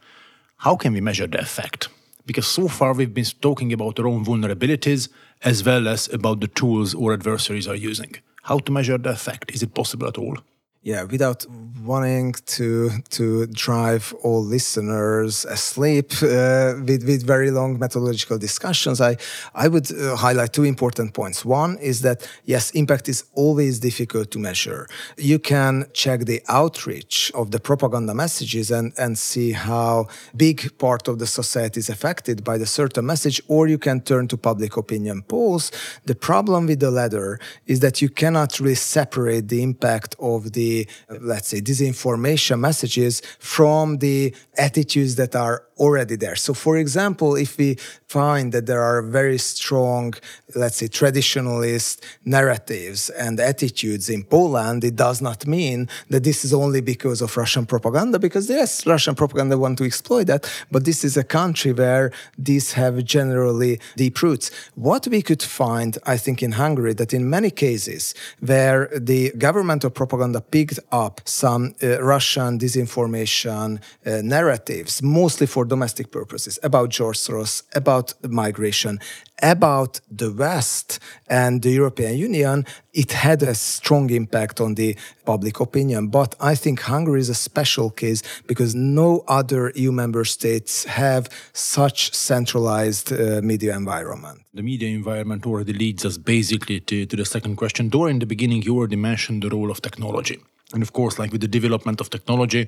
How 0.57 0.75
can 0.75 0.93
we 0.93 1.01
measure 1.01 1.27
the 1.27 1.39
effect? 1.39 1.89
Because 2.25 2.47
so 2.47 2.67
far 2.67 2.93
we've 2.93 3.13
been 3.13 3.25
talking 3.41 3.73
about 3.73 3.99
our 3.99 4.07
own 4.07 4.23
vulnerabilities 4.23 5.09
as 5.43 5.63
well 5.63 5.87
as 5.87 6.11
about 6.13 6.41
the 6.41 6.47
tools 6.47 6.95
our 6.95 7.13
adversaries 7.13 7.67
are 7.67 7.75
using. 7.75 8.15
How 8.43 8.59
to 8.59 8.71
measure 8.71 8.97
the 8.97 9.09
effect? 9.09 9.51
Is 9.51 9.63
it 9.63 9.73
possible 9.73 10.07
at 10.07 10.17
all? 10.17 10.37
Yeah, 10.85 11.01
without 11.01 11.47
wanting 11.83 12.33
to 12.45 12.91
to 13.09 13.47
drive 13.47 14.13
all 14.21 14.43
listeners 14.43 15.43
asleep 15.45 16.11
uh, 16.21 16.75
with 16.87 17.03
with 17.07 17.25
very 17.25 17.49
long 17.49 17.79
methodological 17.79 18.37
discussions, 18.37 19.01
I 19.01 19.17
I 19.55 19.67
would 19.67 19.91
uh, 19.91 20.15
highlight 20.15 20.53
two 20.53 20.63
important 20.63 21.15
points. 21.15 21.43
One 21.43 21.79
is 21.79 22.01
that 22.01 22.29
yes, 22.45 22.69
impact 22.71 23.09
is 23.09 23.23
always 23.33 23.79
difficult 23.79 24.29
to 24.31 24.39
measure. 24.39 24.87
You 25.17 25.39
can 25.39 25.85
check 25.93 26.25
the 26.25 26.43
outreach 26.49 27.31
of 27.33 27.49
the 27.49 27.59
propaganda 27.59 28.13
messages 28.13 28.69
and 28.69 28.93
and 28.99 29.17
see 29.17 29.53
how 29.53 30.05
big 30.35 30.77
part 30.77 31.07
of 31.07 31.17
the 31.17 31.27
society 31.27 31.79
is 31.79 31.89
affected 31.89 32.43
by 32.43 32.59
the 32.59 32.67
certain 32.67 33.07
message, 33.07 33.41
or 33.47 33.67
you 33.67 33.79
can 33.79 34.01
turn 34.01 34.27
to 34.27 34.37
public 34.37 34.77
opinion 34.77 35.23
polls. 35.23 35.71
The 36.05 36.15
problem 36.15 36.67
with 36.67 36.79
the 36.79 36.91
latter 36.91 37.39
is 37.65 37.79
that 37.79 38.03
you 38.03 38.09
cannot 38.09 38.59
really 38.59 38.75
separate 38.75 39.47
the 39.47 39.63
impact 39.63 40.15
of 40.19 40.51
the 40.51 40.74
Uh, 40.83 41.17
let's 41.31 41.49
say, 41.51 41.59
disinformation 41.71 42.57
messages 42.69 43.13
from 43.55 43.85
the 44.05 44.33
attitudes 44.67 45.13
that 45.21 45.33
are 45.35 45.57
already 45.77 46.15
there. 46.23 46.37
So, 46.45 46.51
for 46.53 46.77
example, 46.77 47.29
if 47.45 47.51
we 47.61 47.77
find 48.07 48.45
that 48.53 48.65
there 48.69 48.83
are 48.89 49.01
very 49.19 49.37
strong, 49.37 50.13
let's 50.61 50.77
say, 50.77 50.87
traditionalist 50.87 51.93
narratives 52.23 53.01
and 53.23 53.33
attitudes 53.39 54.05
in 54.15 54.21
Poland, 54.23 54.79
it 54.83 54.95
does 54.95 55.19
not 55.27 55.39
mean 55.57 55.79
that 56.11 56.23
this 56.23 56.39
is 56.45 56.53
only 56.53 56.81
because 56.93 57.19
of 57.25 57.35
Russian 57.35 57.65
propaganda, 57.65 58.17
because 58.19 58.45
yes, 58.49 58.71
Russian 58.85 59.15
propaganda 59.15 59.57
want 59.57 59.77
to 59.79 59.85
exploit 59.91 60.25
that, 60.31 60.41
but 60.71 60.81
this 60.85 61.03
is 61.03 61.17
a 61.17 61.23
country 61.39 61.73
where 61.73 62.11
these 62.37 62.67
have 62.73 62.95
generally 63.03 63.73
deep 63.95 64.21
roots. 64.21 64.45
What 64.75 65.03
we 65.07 65.21
could 65.21 65.43
find, 65.61 65.91
I 66.05 66.17
think, 66.17 66.37
in 66.41 66.53
Hungary, 66.53 66.93
that 66.93 67.13
in 67.13 67.29
many 67.37 67.51
cases 67.51 68.15
where 68.39 68.89
the 69.11 69.31
government 69.47 69.83
of 69.83 69.93
propaganda 69.93 70.39
picked 70.41 70.64
up 70.91 71.21
some 71.25 71.73
uh, 71.81 72.01
Russian 72.01 72.59
disinformation 72.59 73.79
uh, 74.05 74.21
narratives, 74.21 75.01
mostly 75.01 75.47
for 75.47 75.65
domestic 75.65 76.11
purposes, 76.11 76.59
about 76.63 76.89
George 76.89 77.17
Soros, 77.17 77.63
about 77.73 78.13
migration, 78.23 78.99
about 79.41 79.99
the 80.09 80.31
West 80.31 80.99
and 81.27 81.61
the 81.61 81.71
European 81.71 82.17
Union, 82.17 82.65
it 82.93 83.11
had 83.11 83.43
a 83.43 83.53
strong 83.53 84.09
impact 84.09 84.61
on 84.61 84.75
the 84.75 84.95
public 85.25 85.59
opinion. 85.59 86.07
But 86.07 86.35
I 86.39 86.55
think 86.55 86.81
Hungary 86.81 87.19
is 87.19 87.29
a 87.29 87.35
special 87.35 87.89
case 87.89 88.23
because 88.47 88.73
no 88.73 89.23
other 89.27 89.71
EU 89.75 89.91
member 89.91 90.23
states 90.25 90.85
have 90.85 91.29
such 91.53 92.13
centralized 92.13 93.11
uh, 93.11 93.41
media 93.41 93.75
environment. 93.75 94.41
The 94.53 94.63
media 94.63 94.89
environment 94.89 95.45
already 95.45 95.73
leads 95.73 96.05
us 96.05 96.17
basically 96.17 96.79
to, 96.81 97.05
to 97.05 97.15
the 97.15 97.25
second 97.25 97.57
question. 97.57 97.89
Dora, 97.89 98.11
in 98.11 98.19
the 98.19 98.25
beginning, 98.25 98.61
you 98.61 98.77
already 98.77 98.95
mentioned 98.95 99.43
the 99.43 99.49
role 99.49 99.69
of 99.69 99.81
technology. 99.81 100.39
And 100.73 100.81
of 100.81 100.93
course, 100.93 101.19
like 101.19 101.31
with 101.31 101.41
the 101.41 101.47
development 101.47 102.01
of 102.01 102.09
technology, 102.09 102.67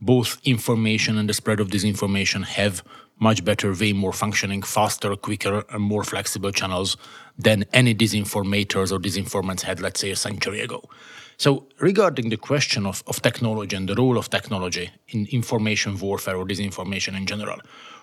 both 0.00 0.40
information 0.44 1.16
and 1.16 1.28
the 1.28 1.34
spread 1.34 1.60
of 1.60 1.68
disinformation 1.68 2.44
have 2.44 2.82
much 3.18 3.44
better, 3.44 3.72
way 3.72 3.92
more 3.92 4.12
functioning, 4.12 4.62
faster, 4.62 5.16
quicker, 5.16 5.64
and 5.70 5.82
more 5.82 6.04
flexible 6.04 6.52
channels 6.52 6.96
than 7.38 7.64
any 7.72 7.94
disinformators 7.94 8.92
or 8.92 8.98
disinformants 8.98 9.62
had, 9.62 9.80
let's 9.80 10.00
say, 10.00 10.10
a 10.10 10.16
century 10.16 10.60
ago. 10.60 10.82
So, 11.38 11.66
regarding 11.80 12.30
the 12.30 12.36
question 12.36 12.86
of, 12.86 13.02
of 13.06 13.20
technology 13.20 13.76
and 13.76 13.88
the 13.88 13.94
role 13.94 14.16
of 14.16 14.30
technology 14.30 14.90
in 15.08 15.26
information 15.30 15.98
warfare 15.98 16.36
or 16.36 16.46
disinformation 16.46 17.16
in 17.16 17.26
general, 17.26 17.58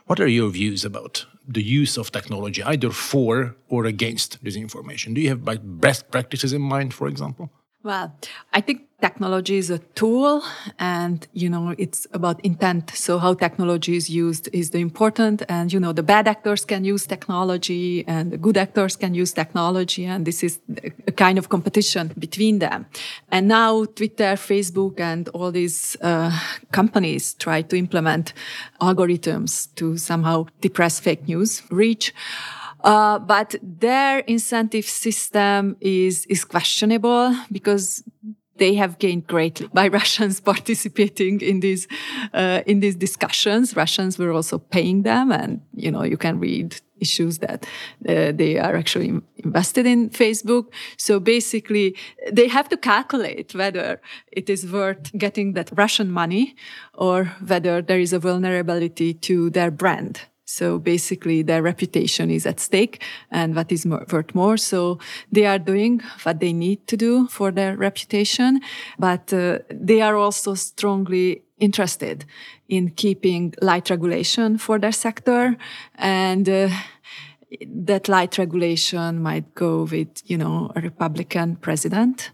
what 0.05 0.19
are 0.19 0.27
your 0.27 0.49
views 0.49 0.83
about 0.85 1.25
the 1.47 1.63
use 1.63 1.97
of 1.97 2.11
technology, 2.11 2.61
either 2.63 2.91
for 2.91 3.55
or 3.69 3.85
against 3.85 4.43
disinformation? 4.43 5.13
Do 5.13 5.21
you 5.21 5.29
have 5.29 5.79
best 5.79 6.11
practices 6.11 6.53
in 6.53 6.61
mind, 6.61 6.93
for 6.93 7.07
example? 7.07 7.49
Well, 7.83 8.15
I 8.53 8.61
think 8.61 8.87
technology 9.01 9.57
is 9.57 9.69
a 9.69 9.79
tool 9.79 10.41
and, 10.79 11.27
you 11.33 11.49
know, 11.49 11.75
it's 11.77 12.07
about 12.13 12.39
intent. 12.39 12.91
So 12.91 13.19
how 13.19 13.33
technology 13.33 13.97
is 13.97 14.09
used 14.09 14.47
is 14.53 14.69
the 14.69 14.77
important. 14.77 15.43
And, 15.49 15.73
you 15.73 15.81
know, 15.81 15.91
the 15.91 16.01
bad 16.01 16.25
actors 16.25 16.63
can 16.63 16.85
use 16.85 17.05
technology 17.05 18.05
and 18.07 18.31
the 18.31 18.37
good 18.37 18.55
actors 18.55 18.95
can 18.95 19.13
use 19.13 19.33
technology. 19.33 20.05
And 20.05 20.25
this 20.25 20.43
is 20.43 20.61
a 21.07 21.11
kind 21.11 21.37
of 21.37 21.49
competition 21.49 22.13
between 22.17 22.59
them. 22.59 22.85
And 23.29 23.49
now 23.49 23.83
Twitter, 23.83 24.35
Facebook 24.35 25.01
and 25.01 25.27
all 25.29 25.51
these 25.51 25.97
uh, 26.01 26.31
companies 26.71 27.33
try 27.33 27.63
to 27.63 27.75
implement 27.75 28.31
algorithms 28.79 29.75
to 29.75 29.97
somehow 29.97 30.45
depress 30.61 31.01
fake 31.01 31.27
news 31.27 31.63
reach. 31.69 32.13
Uh, 32.83 33.17
but 33.19 33.55
their 33.61 34.19
incentive 34.19 34.85
system 34.85 35.77
is 35.79 36.25
is 36.25 36.43
questionable 36.43 37.35
because 37.51 38.03
they 38.57 38.75
have 38.75 38.99
gained 38.99 39.27
greatly 39.27 39.67
by 39.73 39.87
Russians 39.99 40.39
participating 40.39 41.41
in 41.41 41.59
these 41.59 41.87
uh, 42.33 42.61
in 42.65 42.79
these 42.79 42.95
discussions. 42.95 43.75
Russians 43.75 44.17
were 44.17 44.31
also 44.31 44.57
paying 44.57 45.03
them, 45.03 45.31
and 45.31 45.61
you 45.73 45.91
know 45.91 46.03
you 46.03 46.17
can 46.17 46.39
read 46.39 46.75
issues 46.99 47.39
that 47.39 47.65
uh, 48.07 48.31
they 48.31 48.57
are 48.57 48.75
actually 48.75 49.11
invested 49.35 49.85
in 49.85 50.09
Facebook. 50.09 50.65
So 50.97 51.19
basically, 51.19 51.95
they 52.31 52.47
have 52.47 52.69
to 52.69 52.77
calculate 52.77 53.53
whether 53.55 54.01
it 54.31 54.49
is 54.49 54.71
worth 54.71 55.11
getting 55.17 55.53
that 55.53 55.69
Russian 55.75 56.11
money 56.11 56.55
or 56.93 57.25
whether 57.45 57.81
there 57.81 57.99
is 57.99 58.13
a 58.13 58.19
vulnerability 58.19 59.13
to 59.27 59.49
their 59.49 59.71
brand. 59.71 60.21
So 60.45 60.77
basically, 60.77 61.41
their 61.41 61.61
reputation 61.61 62.29
is 62.29 62.45
at 62.45 62.59
stake 62.59 63.01
and 63.31 63.55
what 63.55 63.71
is 63.71 63.85
more, 63.85 64.05
worth 64.11 64.35
more. 64.35 64.57
So 64.57 64.99
they 65.31 65.45
are 65.45 65.59
doing 65.59 66.01
what 66.23 66.39
they 66.39 66.53
need 66.53 66.85
to 66.87 66.97
do 66.97 67.27
for 67.27 67.51
their 67.51 67.77
reputation, 67.77 68.59
but 68.99 69.33
uh, 69.33 69.59
they 69.69 70.01
are 70.01 70.17
also 70.17 70.53
strongly 70.53 71.43
interested 71.59 72.25
in 72.67 72.89
keeping 72.89 73.53
light 73.61 73.89
regulation 73.89 74.57
for 74.57 74.79
their 74.79 74.91
sector 74.91 75.55
and 75.95 76.49
uh, 76.49 76.69
that 77.65 78.09
light 78.09 78.37
regulation 78.37 79.21
might 79.21 79.53
go 79.55 79.83
with, 79.83 80.09
you 80.25 80.37
know, 80.37 80.71
a 80.75 80.81
Republican 80.81 81.55
president 81.55 82.31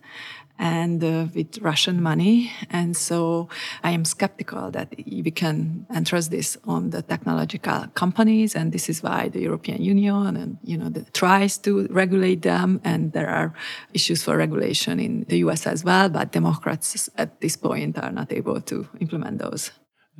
and 0.59 1.01
uh, 1.03 1.27
with 1.33 1.57
Russian 1.59 2.03
money. 2.03 2.51
And 2.69 2.95
so 2.95 3.47
I 3.81 3.91
am 3.91 4.03
skeptical 4.05 4.69
that 4.71 4.93
we 5.07 5.31
can 5.31 5.87
entrust 5.95 6.29
this 6.31 6.57
on 6.65 6.89
the 6.91 7.01
technological 7.01 7.87
companies. 7.95 8.55
And 8.55 8.73
this 8.73 8.89
is 8.89 9.01
why 9.01 9.29
the 9.29 9.41
European 9.41 9.81
Union 9.81 10.35
and, 10.35 10.57
you 10.63 10.77
know, 10.77 10.89
the, 10.89 11.05
tries 11.13 11.57
to 11.59 11.87
regulate 11.87 12.41
them. 12.41 12.81
And 12.83 13.13
there 13.13 13.29
are 13.29 13.53
issues 13.93 14.21
for 14.21 14.35
regulation 14.37 14.99
in 14.99 15.25
the 15.29 15.37
US 15.37 15.65
as 15.65 15.83
well. 15.83 16.09
But 16.09 16.33
Democrats 16.33 17.09
at 17.17 17.39
this 17.39 17.55
point 17.55 17.97
are 17.97 18.11
not 18.11 18.31
able 18.33 18.59
to 18.61 18.87
implement 18.99 19.39
those. 19.39 19.71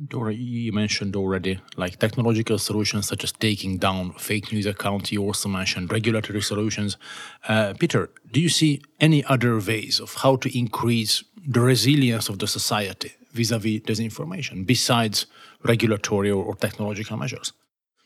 Dora, 0.08 0.32
you 0.32 0.72
mentioned 0.72 1.14
already 1.14 1.60
like 1.76 1.98
technological 1.98 2.58
solutions 2.58 3.06
such 3.06 3.22
as 3.24 3.32
taking 3.32 3.78
down 3.78 4.12
fake 4.12 4.52
news 4.52 4.66
accounts. 4.66 5.12
You 5.12 5.22
also 5.22 5.48
mentioned 5.48 5.92
regulatory 5.92 6.40
solutions. 6.40 6.96
Uh, 7.46 7.74
Peter, 7.78 8.10
do 8.32 8.40
you 8.40 8.48
see 8.48 8.80
any 9.00 9.24
other 9.24 9.58
ways 9.58 10.00
of 10.00 10.14
how 10.14 10.36
to 10.36 10.58
increase 10.58 11.22
the 11.46 11.60
resilience 11.60 12.28
of 12.28 12.38
the 12.38 12.46
society 12.46 13.12
vis-a-vis 13.32 13.80
disinformation 13.80 14.66
besides 14.66 15.26
regulatory 15.64 16.30
or, 16.30 16.44
or 16.44 16.56
technological 16.56 17.16
measures? 17.16 17.52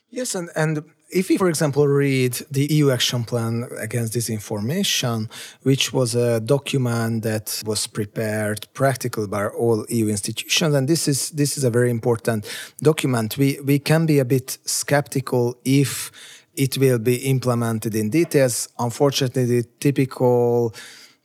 Yes, 0.09 0.35
and, 0.35 0.49
and 0.55 0.83
if 1.15 1.29
we, 1.29 1.37
for 1.37 1.47
example, 1.47 1.87
read 1.87 2.33
the 2.51 2.67
EU 2.71 2.91
Action 2.91 3.23
Plan 3.23 3.69
Against 3.79 4.13
Disinformation, 4.13 5.31
which 5.63 5.93
was 5.93 6.13
a 6.13 6.41
document 6.41 7.23
that 7.23 7.63
was 7.65 7.87
prepared 7.87 8.67
practically 8.73 9.25
by 9.25 9.47
all 9.47 9.85
EU 9.87 10.09
institutions, 10.09 10.75
and 10.75 10.89
this 10.89 11.07
is 11.07 11.29
this 11.31 11.57
is 11.57 11.63
a 11.63 11.69
very 11.69 11.89
important 11.89 12.45
document. 12.81 13.37
We 13.37 13.59
we 13.63 13.79
can 13.79 14.05
be 14.05 14.19
a 14.19 14.25
bit 14.25 14.57
skeptical 14.65 15.57
if 15.63 16.11
it 16.53 16.77
will 16.77 16.99
be 16.99 17.15
implemented 17.15 17.95
in 17.95 18.09
details. 18.09 18.67
Unfortunately, 18.77 19.45
the 19.45 19.63
typical 19.79 20.73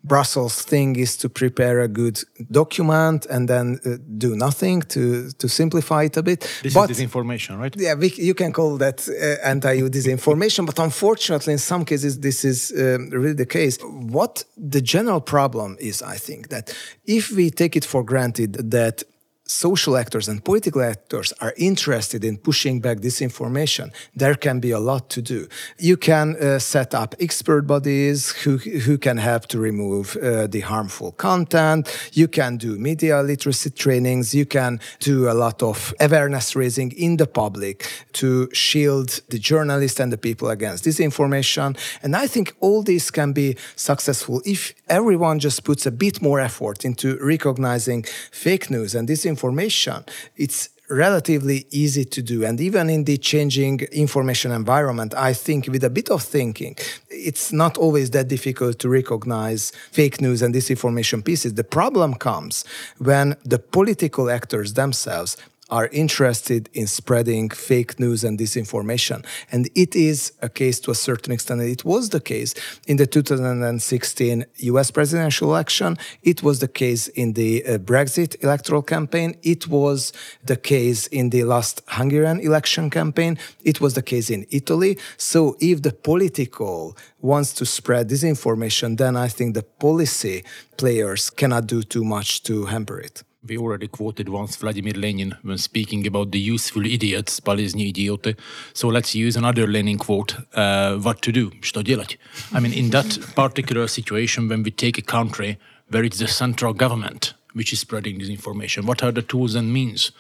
Brussels 0.03 0.63
thing 0.63 0.97
is 0.97 1.17
to 1.19 1.29
prepare 1.29 1.81
a 1.81 1.89
good 1.89 2.23
document 2.51 3.27
and 3.27 3.49
then 3.49 3.79
uh, 3.85 3.97
do 4.17 4.35
nothing 4.35 4.81
to 4.83 5.31
to 5.33 5.49
simplify 5.49 6.05
it 6.05 6.17
a 6.17 6.23
bit. 6.23 6.41
This 6.63 6.75
but, 6.75 6.91
is 6.91 6.99
disinformation, 6.99 7.59
right? 7.59 7.75
Yeah, 7.77 7.95
we, 7.95 8.09
you 8.17 8.35
can 8.35 8.53
call 8.53 8.79
that 8.79 9.07
uh, 9.09 9.47
anti-EU 9.47 9.89
disinformation, 9.91 10.65
but 10.71 10.79
unfortunately, 10.79 11.53
in 11.53 11.59
some 11.59 11.85
cases, 11.85 12.21
this 12.21 12.45
is 12.45 12.73
um, 12.73 13.11
really 13.11 13.35
the 13.35 13.47
case. 13.47 13.79
What 13.83 14.45
the 14.57 14.81
general 14.81 15.21
problem 15.21 15.77
is, 15.79 16.03
I 16.03 16.17
think, 16.17 16.49
that 16.49 16.75
if 17.05 17.31
we 17.31 17.51
take 17.51 17.77
it 17.77 17.85
for 17.85 18.03
granted 18.03 18.71
that 18.71 19.05
social 19.51 19.97
actors 19.97 20.29
and 20.29 20.45
political 20.45 20.81
actors 20.81 21.33
are 21.41 21.53
interested 21.57 22.25
in 22.25 22.37
pushing 22.37 22.81
back 22.81 22.99
disinformation, 22.99 23.93
there 24.15 24.37
can 24.37 24.61
be 24.61 24.71
a 24.71 24.79
lot 24.79 25.11
to 25.11 25.21
do. 25.21 25.49
You 25.79 25.97
can 25.97 26.37
uh, 26.37 26.59
set 26.61 26.95
up 26.95 27.15
expert 27.19 27.63
bodies 27.63 28.31
who, 28.31 28.59
who 28.59 28.97
can 28.97 29.17
help 29.17 29.47
to 29.49 29.59
remove 29.59 30.17
uh, 30.17 30.47
the 30.47 30.61
harmful 30.61 31.13
content. 31.13 31.89
You 32.13 32.29
can 32.29 32.59
do 32.59 32.79
media 32.79 33.23
literacy 33.23 33.71
trainings. 33.71 34.35
You 34.35 34.47
can 34.47 34.81
do 35.01 35.29
a 35.29 35.35
lot 35.35 35.63
of 35.63 35.93
awareness 35.99 36.55
raising 36.55 36.93
in 36.93 37.17
the 37.17 37.27
public 37.27 37.91
to 38.13 38.49
shield 38.53 39.21
the 39.31 39.39
journalists 39.39 39.99
and 39.99 40.13
the 40.13 40.19
people 40.19 40.49
against 40.49 40.85
disinformation. 40.85 41.77
And 42.03 42.15
I 42.15 42.29
think 42.29 42.55
all 42.61 42.83
this 42.83 43.11
can 43.11 43.33
be 43.33 43.57
successful 43.75 44.43
if 44.45 44.75
everyone 44.89 45.41
just 45.41 45.65
puts 45.65 45.87
a 45.87 45.91
bit 45.91 46.23
more 46.23 46.39
effort 46.39 46.85
into 46.85 47.19
recognizing 47.21 48.05
fake 48.31 48.71
news 48.71 48.95
and 48.95 49.09
disinformation 49.09 49.40
information, 49.41 50.05
it's 50.37 50.69
relatively 50.91 51.67
easy 51.71 52.05
to 52.05 52.21
do. 52.21 52.45
And 52.45 52.61
even 52.61 52.91
in 52.91 53.05
the 53.05 53.17
changing 53.17 53.81
information 53.93 54.51
environment, 54.53 55.15
I 55.15 55.33
think 55.33 55.69
with 55.69 55.85
a 55.85 55.91
bit 55.91 56.11
of 56.11 56.23
thinking, 56.23 56.77
it's 57.09 57.53
not 57.53 57.79
always 57.79 58.11
that 58.11 58.29
difficult 58.29 58.79
to 58.81 58.89
recognize 58.89 59.73
fake 59.93 60.21
news 60.21 60.43
and 60.43 60.55
disinformation 60.55 61.25
pieces. 61.25 61.55
The 61.55 61.65
problem 61.65 62.15
comes 62.15 62.65
when 62.99 63.37
the 63.45 63.59
political 63.59 64.29
actors 64.31 64.75
themselves 64.75 65.37
are 65.71 65.89
interested 65.93 66.69
in 66.73 66.87
spreading 66.87 67.49
fake 67.49 67.99
news 67.99 68.25
and 68.25 68.39
disinformation. 68.39 69.25
And 69.53 69.69
it 69.75 69.95
is 69.95 70.33
a 70.43 70.49
case 70.49 70.81
to 70.81 70.91
a 70.91 70.95
certain 70.95 71.33
extent. 71.33 71.63
It 71.63 71.85
was 71.85 72.11
the 72.11 72.21
case 72.21 72.55
in 72.87 72.97
the 72.97 73.07
2016 73.07 74.45
US 74.57 74.91
presidential 74.91 75.49
election. 75.49 75.97
It 76.23 76.43
was 76.43 76.59
the 76.59 76.69
case 76.69 77.09
in 77.09 77.35
the 77.35 77.65
uh, 77.65 77.79
Brexit 77.79 78.43
electoral 78.43 78.83
campaign. 78.83 79.37
It 79.43 79.69
was 79.69 80.13
the 80.45 80.57
case 80.57 81.07
in 81.07 81.31
the 81.31 81.45
last 81.45 81.83
Hungarian 81.89 82.41
election 82.41 82.91
campaign. 82.91 83.39
It 83.65 83.81
was 83.81 83.95
the 83.95 84.03
case 84.03 84.31
in 84.31 84.47
Italy. 84.51 84.99
So 85.17 85.57
if 85.61 85.83
the 85.83 85.93
political 85.93 86.97
wants 87.21 87.53
to 87.55 87.67
spread 87.67 88.09
disinformation, 88.09 88.97
then 88.97 89.17
I 89.17 89.29
think 89.29 89.55
the 89.55 89.63
policy 89.63 90.45
players 90.77 91.31
cannot 91.31 91.67
do 91.67 91.83
too 91.83 92.05
much 92.05 92.43
to 92.45 92.67
hamper 92.67 92.99
it. 92.99 93.23
We 93.48 93.58
already 93.58 93.88
quoted 93.88 94.28
once 94.28 94.56
Vladimir 94.56 94.94
Lenin 94.94 95.38
when 95.44 95.60
speaking 95.60 96.08
about 96.08 96.32
the 96.32 96.40
useful 96.40 96.86
idiots, 96.86 97.40
полезные 97.40 97.90
idioty. 97.90 98.36
So 98.74 98.88
let's 98.88 99.14
use 99.14 99.38
another 99.38 99.68
Lenin 99.68 100.00
quote, 100.00 100.36
uh, 100.56 100.98
what 100.98 101.22
to 101.22 101.32
do, 101.32 101.52
что 101.62 101.84
делать. 101.84 102.18
I 102.52 102.60
mean, 102.60 102.74
in 102.74 102.90
that 102.90 103.20
particular 103.36 103.88
situation, 103.88 104.50
when 104.50 104.64
we 104.64 104.72
take 104.72 104.98
a 104.98 105.04
country 105.04 105.60
where 105.90 106.04
it's 106.04 106.18
the 106.18 106.28
central 106.28 106.74
government 106.74 107.36
which 107.54 107.72
is 107.72 107.80
spreading 107.80 108.18
this 108.18 108.30
information, 108.30 108.86
what 108.86 109.04
are 109.04 109.12
the 109.12 109.22
tools 109.22 109.56
and 109.56 109.72
means 109.72 110.12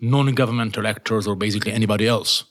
non-governmental 0.00 0.86
actors 0.86 1.26
or 1.26 1.36
basically 1.36 1.72
anybody 1.72 2.06
else 2.06 2.44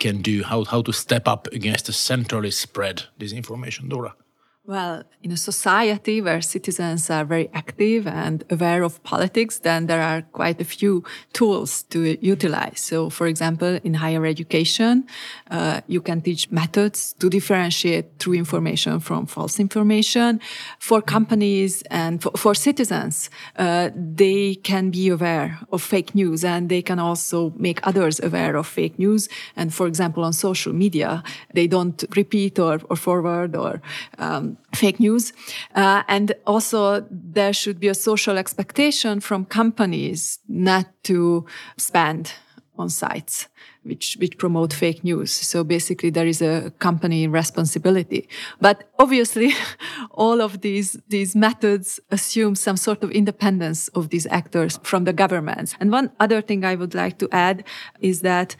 can 0.00 0.22
do, 0.22 0.42
how, 0.42 0.64
how 0.64 0.82
to 0.82 0.92
step 0.92 1.28
up 1.28 1.46
against 1.52 1.86
the 1.86 1.92
centrally 1.92 2.50
spread 2.50 3.04
disinformation, 3.20 3.88
Dora? 3.88 4.14
Well, 4.63 5.03
in 5.23 5.31
a 5.31 5.37
society 5.37 6.21
where 6.21 6.39
citizens 6.39 7.09
are 7.09 7.25
very 7.25 7.49
active 7.51 8.05
and 8.05 8.43
aware 8.51 8.83
of 8.83 9.01
politics, 9.01 9.57
then 9.57 9.87
there 9.87 10.01
are 10.01 10.21
quite 10.21 10.61
a 10.61 10.63
few 10.63 11.03
tools 11.33 11.81
to 11.89 12.23
utilize. 12.23 12.79
So, 12.79 13.09
for 13.09 13.25
example, 13.25 13.79
in 13.83 13.95
higher 13.95 14.23
education, 14.23 15.07
uh, 15.49 15.81
you 15.87 15.99
can 15.99 16.21
teach 16.21 16.51
methods 16.51 17.13
to 17.19 17.27
differentiate 17.27 18.19
true 18.19 18.33
information 18.33 18.99
from 18.99 19.25
false 19.25 19.59
information. 19.59 20.39
For 20.77 21.01
companies 21.01 21.81
and 21.89 22.21
for, 22.21 22.31
for 22.37 22.53
citizens, 22.53 23.31
uh, 23.57 23.89
they 23.95 24.55
can 24.55 24.91
be 24.91 25.09
aware 25.09 25.59
of 25.71 25.81
fake 25.81 26.13
news 26.13 26.45
and 26.45 26.69
they 26.69 26.83
can 26.83 26.99
also 26.99 27.51
make 27.57 27.79
others 27.85 28.19
aware 28.19 28.55
of 28.55 28.67
fake 28.67 28.99
news. 28.99 29.27
And 29.55 29.73
for 29.73 29.87
example, 29.87 30.23
on 30.23 30.33
social 30.33 30.71
media, 30.71 31.23
they 31.53 31.65
don't 31.65 32.03
repeat 32.15 32.59
or, 32.59 32.79
or 32.89 32.95
forward 32.95 33.55
or 33.55 33.81
um, 34.19 34.51
fake 34.75 34.99
news. 34.99 35.33
Uh, 35.75 36.03
and 36.07 36.33
also, 36.45 37.05
there 37.09 37.53
should 37.53 37.79
be 37.79 37.87
a 37.87 37.93
social 37.93 38.37
expectation 38.37 39.19
from 39.19 39.45
companies 39.45 40.39
not 40.47 40.85
to 41.03 41.45
spend 41.77 42.33
on 42.77 42.89
sites 42.89 43.47
which 43.83 44.15
which 44.19 44.37
promote 44.37 44.73
fake 44.73 45.03
news. 45.03 45.31
So 45.31 45.63
basically, 45.63 46.09
there 46.09 46.27
is 46.27 46.41
a 46.41 46.71
company 46.79 47.27
responsibility. 47.27 48.27
But 48.59 48.89
obviously, 48.99 49.53
all 50.11 50.41
of 50.41 50.61
these 50.61 50.99
these 51.07 51.35
methods 51.35 51.99
assume 52.11 52.55
some 52.55 52.77
sort 52.77 53.03
of 53.03 53.11
independence 53.11 53.87
of 53.89 54.09
these 54.09 54.27
actors 54.27 54.79
from 54.83 55.05
the 55.05 55.13
governments. 55.13 55.75
And 55.79 55.91
one 55.91 56.11
other 56.19 56.41
thing 56.41 56.63
I 56.63 56.75
would 56.75 56.93
like 56.93 57.17
to 57.19 57.29
add 57.31 57.63
is 57.99 58.21
that 58.21 58.55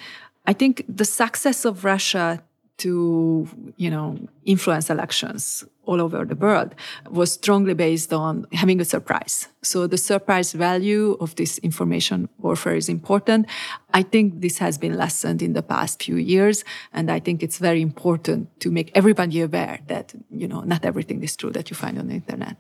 I 0.48 0.54
think 0.54 0.84
the 0.88 1.06
success 1.06 1.66
of 1.66 1.86
Russia 1.86 2.44
to 2.84 3.48
you 3.78 3.90
know 3.90 4.18
influence 4.46 4.90
elections 4.90 5.64
all 5.86 6.00
over 6.00 6.26
the 6.26 6.36
world 6.36 6.76
was 7.10 7.34
strongly 7.34 7.74
based 7.74 8.14
on 8.14 8.46
having 8.54 8.80
a 8.80 8.86
surprise. 8.86 9.48
So 9.64 9.88
the 9.88 9.98
surprise 9.98 10.54
value 10.54 11.18
of 11.20 11.36
this 11.36 11.58
information 11.60 12.30
warfare 12.38 12.76
is 12.76 12.88
important. 12.88 13.48
I 13.94 14.04
think 14.04 14.42
this 14.42 14.60
has 14.60 14.78
been 14.78 14.96
lessened 14.96 15.42
in 15.42 15.54
the 15.54 15.64
past 15.64 16.04
few 16.04 16.16
years 16.16 16.64
and 16.94 17.10
i 17.12 17.20
think 17.20 17.44
it's 17.44 17.58
very 17.58 17.82
important 17.82 18.48
to 18.60 18.72
make 18.72 18.92
everybody 18.96 19.42
aware 19.42 19.80
that 19.88 20.14
you 20.30 20.48
know 20.48 20.62
not 20.62 20.86
everything 20.86 21.24
is 21.24 21.36
true 21.36 21.52
that 21.52 21.70
you 21.70 21.76
find 21.76 21.98
on 21.98 22.08
the 22.08 22.16
internet 22.16 22.58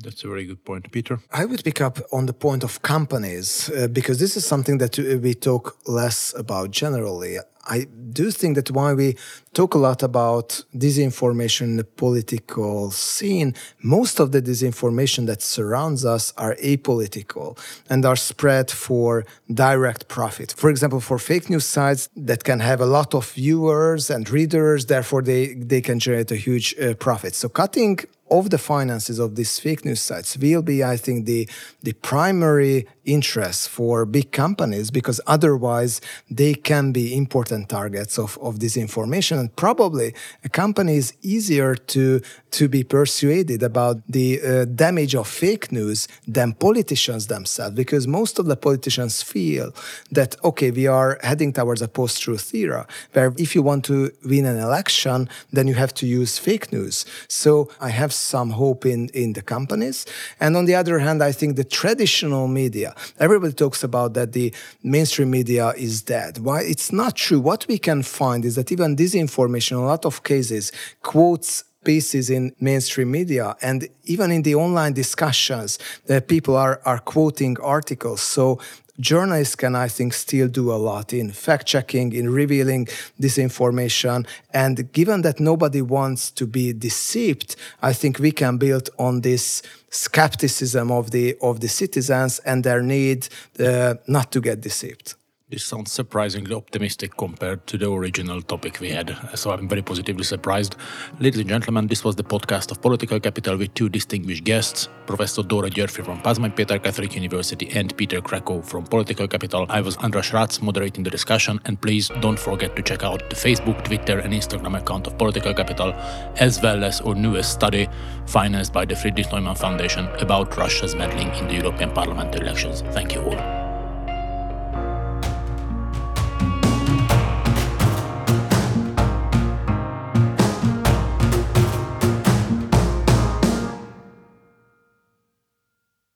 that's 0.00 0.24
a 0.24 0.28
very 0.28 0.44
good 0.44 0.64
point. 0.64 0.90
Peter? 0.90 1.18
I 1.32 1.44
would 1.44 1.64
pick 1.64 1.80
up 1.80 1.98
on 2.12 2.26
the 2.26 2.32
point 2.32 2.64
of 2.64 2.82
companies 2.82 3.70
uh, 3.70 3.88
because 3.88 4.18
this 4.18 4.36
is 4.36 4.44
something 4.46 4.78
that 4.78 4.98
we 4.98 5.34
talk 5.34 5.76
less 5.86 6.34
about 6.36 6.70
generally. 6.70 7.38
I 7.64 7.86
do 8.12 8.30
think 8.30 8.56
that 8.56 8.70
while 8.70 8.96
we 8.96 9.16
talk 9.54 9.74
a 9.74 9.78
lot 9.78 10.02
about 10.02 10.64
disinformation 10.74 11.62
in 11.62 11.76
the 11.76 11.84
political 11.84 12.90
scene, 12.90 13.54
most 13.82 14.18
of 14.18 14.32
the 14.32 14.42
disinformation 14.42 15.26
that 15.26 15.42
surrounds 15.42 16.04
us 16.04 16.32
are 16.36 16.56
apolitical 16.56 17.56
and 17.88 18.04
are 18.04 18.16
spread 18.16 18.70
for 18.70 19.24
direct 19.52 20.08
profit. 20.08 20.54
For 20.56 20.70
example, 20.70 21.00
for 21.00 21.18
fake 21.18 21.48
news 21.50 21.64
sites 21.64 22.08
that 22.16 22.42
can 22.42 22.58
have 22.60 22.80
a 22.80 22.86
lot 22.86 23.14
of 23.14 23.30
viewers 23.32 24.10
and 24.10 24.28
readers, 24.28 24.86
therefore 24.86 25.22
they, 25.22 25.54
they 25.54 25.80
can 25.80 26.00
generate 26.00 26.32
a 26.32 26.36
huge 26.36 26.74
uh, 26.78 26.94
profit. 26.94 27.34
So 27.36 27.48
cutting 27.48 28.00
of 28.32 28.50
the 28.50 28.58
finances 28.58 29.18
of 29.18 29.36
these 29.36 29.58
fake 29.58 29.84
news 29.84 30.00
sites 30.00 30.36
will 30.38 30.62
be, 30.62 30.82
I 30.82 30.96
think, 30.96 31.26
the, 31.26 31.48
the 31.82 31.92
primary 31.92 32.88
interest 33.04 33.68
for 33.68 34.04
big 34.04 34.32
companies 34.32 34.90
because 34.90 35.20
otherwise 35.26 36.00
they 36.30 36.54
can 36.54 36.92
be 36.92 37.16
important 37.16 37.68
targets 37.68 38.18
of, 38.18 38.38
of 38.40 38.56
disinformation. 38.56 39.38
And 39.38 39.54
probably 39.56 40.14
a 40.44 40.48
company 40.48 40.96
is 40.96 41.14
easier 41.22 41.74
to, 41.74 42.20
to 42.52 42.68
be 42.68 42.84
persuaded 42.84 43.62
about 43.62 44.02
the 44.08 44.40
uh, 44.40 44.64
damage 44.66 45.14
of 45.14 45.26
fake 45.26 45.72
news 45.72 46.08
than 46.26 46.52
politicians 46.54 47.26
themselves 47.26 47.74
because 47.74 48.06
most 48.06 48.38
of 48.38 48.46
the 48.46 48.56
politicians 48.56 49.22
feel 49.22 49.74
that, 50.10 50.36
okay, 50.44 50.70
we 50.70 50.86
are 50.86 51.18
heading 51.22 51.52
towards 51.52 51.82
a 51.82 51.88
post 51.88 52.22
truth 52.22 52.54
era 52.54 52.86
where 53.12 53.32
if 53.38 53.54
you 53.54 53.62
want 53.62 53.84
to 53.84 54.10
win 54.24 54.46
an 54.46 54.58
election, 54.58 55.28
then 55.52 55.66
you 55.66 55.74
have 55.74 55.92
to 55.94 56.06
use 56.06 56.38
fake 56.38 56.72
news. 56.72 57.04
So 57.28 57.68
I 57.80 57.90
have 57.90 58.12
some 58.12 58.50
hope 58.50 58.86
in, 58.86 59.08
in 59.08 59.32
the 59.32 59.42
companies. 59.42 60.06
And 60.40 60.56
on 60.56 60.66
the 60.66 60.74
other 60.74 60.98
hand, 60.98 61.22
I 61.22 61.32
think 61.32 61.56
the 61.56 61.64
traditional 61.64 62.48
media, 62.48 62.91
everybody 63.18 63.52
talks 63.52 63.82
about 63.82 64.14
that 64.14 64.32
the 64.32 64.54
mainstream 64.82 65.30
media 65.30 65.70
is 65.76 66.02
dead. 66.02 66.38
Why? 66.38 66.62
It's 66.62 66.92
not 66.92 67.16
true. 67.16 67.40
What 67.40 67.66
we 67.68 67.78
can 67.78 68.02
find 68.02 68.44
is 68.44 68.54
that 68.56 68.72
even 68.72 68.96
disinformation, 68.96 69.72
in 69.72 69.78
a 69.78 69.86
lot 69.86 70.04
of 70.04 70.22
cases, 70.22 70.72
quotes 71.02 71.64
pieces 71.84 72.30
in 72.30 72.54
mainstream 72.60 73.10
media 73.10 73.56
and 73.60 73.88
even 74.04 74.30
in 74.30 74.42
the 74.42 74.54
online 74.54 74.92
discussions 74.92 75.78
that 76.06 76.28
people 76.28 76.56
are, 76.56 76.80
are 76.84 76.98
quoting 76.98 77.58
articles 77.60 78.20
so 78.20 78.60
journalists 79.00 79.56
can, 79.56 79.74
I 79.74 79.88
think, 79.88 80.12
still 80.12 80.48
do 80.48 80.72
a 80.72 80.76
lot 80.76 81.12
in 81.12 81.30
fact 81.30 81.66
checking, 81.66 82.12
in 82.12 82.30
revealing 82.30 82.86
disinformation. 83.20 84.26
And 84.52 84.92
given 84.92 85.22
that 85.22 85.40
nobody 85.40 85.82
wants 85.82 86.30
to 86.32 86.46
be 86.46 86.72
deceived, 86.72 87.56
I 87.82 87.92
think 87.92 88.18
we 88.18 88.32
can 88.32 88.58
build 88.58 88.90
on 88.98 89.22
this 89.22 89.62
skepticism 89.90 90.90
of 90.90 91.10
the 91.10 91.36
of 91.42 91.60
the 91.60 91.68
citizens 91.68 92.38
and 92.40 92.64
their 92.64 92.82
need 92.82 93.28
uh, 93.58 93.94
not 94.06 94.32
to 94.32 94.40
get 94.40 94.60
deceived. 94.60 95.14
This 95.52 95.64
sounds 95.64 95.92
surprisingly 95.92 96.54
optimistic 96.54 97.14
compared 97.18 97.66
to 97.66 97.76
the 97.76 97.90
original 97.90 98.40
topic 98.40 98.80
we 98.80 98.88
had, 98.88 99.14
so 99.34 99.50
I'm 99.50 99.68
very 99.68 99.82
positively 99.82 100.24
surprised. 100.24 100.76
Ladies 101.20 101.40
and 101.40 101.48
gentlemen, 101.50 101.88
this 101.88 102.04
was 102.04 102.16
the 102.16 102.24
podcast 102.24 102.70
of 102.70 102.80
Political 102.80 103.20
Capital 103.20 103.58
with 103.58 103.74
two 103.74 103.90
distinguished 103.90 104.44
guests, 104.44 104.88
Professor 105.06 105.42
Dóra 105.42 105.68
Győrffy 105.68 106.02
from 106.02 106.22
Pázmány 106.22 106.54
Péter 106.54 106.82
Catholic 106.82 107.14
University 107.14 107.68
and 107.78 107.94
Peter 107.98 108.22
Krekó 108.22 108.64
from 108.64 108.84
Political 108.84 109.28
Capital. 109.28 109.66
I 109.68 109.82
was 109.82 109.98
Andras 109.98 110.30
Rácz 110.30 110.62
moderating 110.62 111.04
the 111.04 111.10
discussion, 111.10 111.60
and 111.66 111.78
please 111.78 112.08
don't 112.22 112.38
forget 112.38 112.74
to 112.74 112.82
check 112.82 113.02
out 113.02 113.28
the 113.28 113.36
Facebook, 113.36 113.84
Twitter, 113.84 114.20
and 114.20 114.32
Instagram 114.32 114.78
account 114.78 115.06
of 115.06 115.18
Political 115.18 115.52
Capital, 115.52 115.92
as 116.40 116.62
well 116.62 116.82
as 116.82 117.02
our 117.02 117.14
newest 117.14 117.52
study, 117.52 117.88
financed 118.24 118.72
by 118.72 118.86
the 118.86 118.96
Friedrich 118.96 119.26
Naumann 119.26 119.58
Foundation, 119.58 120.08
about 120.18 120.56
Russia's 120.56 120.94
meddling 120.94 121.28
in 121.34 121.46
the 121.46 121.56
European 121.56 121.90
Parliament 121.90 122.34
elections. 122.36 122.80
Thank 122.94 123.14
you 123.14 123.20
all. 123.20 123.61